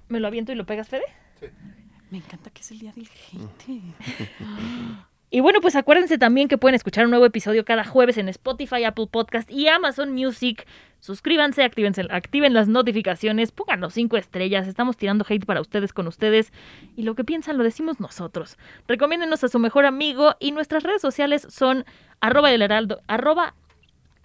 ¿Me 0.10 0.20
lo 0.20 0.28
aviento 0.28 0.52
y 0.52 0.56
lo 0.56 0.66
pegas, 0.66 0.88
Fede? 0.90 1.04
Me 2.12 2.18
encanta 2.20 2.50
que 2.50 2.62
es 2.62 2.72
el 2.72 2.80
día 2.80 2.92
del 2.94 3.08
gente. 3.08 3.82
Y 5.30 5.42
bueno, 5.42 5.60
pues 5.60 5.76
acuérdense 5.76 6.18
también 6.18 6.48
que 6.48 6.58
pueden 6.58 6.76
escuchar 6.76 7.04
un 7.04 7.12
nuevo 7.12 7.26
episodio 7.26 7.66
cada 7.66 7.84
jueves 7.84 8.18
en 8.18 8.30
Spotify, 8.30 8.86
Apple 8.86 9.08
Podcast 9.12 9.52
y 9.52 9.68
Amazon 9.68 10.14
Music. 10.14 10.66
Suscríbanse, 11.02 11.64
activen 11.64 12.54
las 12.54 12.68
notificaciones, 12.70 13.52
pónganos 13.52 13.94
cinco 13.94 14.16
estrellas. 14.16 14.68
Estamos 14.68 14.96
tirando 14.96 15.26
hate 15.28 15.46
para 15.46 15.60
ustedes 15.60 15.92
con 15.92 16.08
ustedes. 16.08 16.54
Y 16.96 17.04
lo 17.04 17.14
que 17.16 17.26
piensan 17.26 17.58
lo 17.58 17.66
decimos 17.66 18.00
nosotros. 18.00 18.58
Recomiéndenos 18.88 19.44
a 19.44 19.50
su 19.50 19.60
mejor 19.60 19.86
amigo 19.86 20.36
y 20.40 20.52
nuestras 20.52 20.84
redes 20.84 21.02
sociales 21.02 21.46
son 21.50 21.86
arroba 22.22 22.54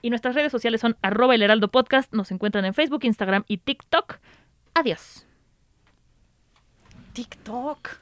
y 0.02 0.10
nuestras 0.10 0.34
redes 0.34 0.52
sociales 0.52 0.80
son 0.80 0.96
arroba 1.02 1.34
el 1.34 1.42
heraldo 1.42 1.68
podcast. 1.68 2.12
Nos 2.12 2.30
encuentran 2.30 2.64
en 2.64 2.74
Facebook, 2.74 3.04
Instagram 3.04 3.44
y 3.48 3.58
TikTok. 3.58 4.18
Adiós. 4.74 5.26
TikTok. 7.12 8.01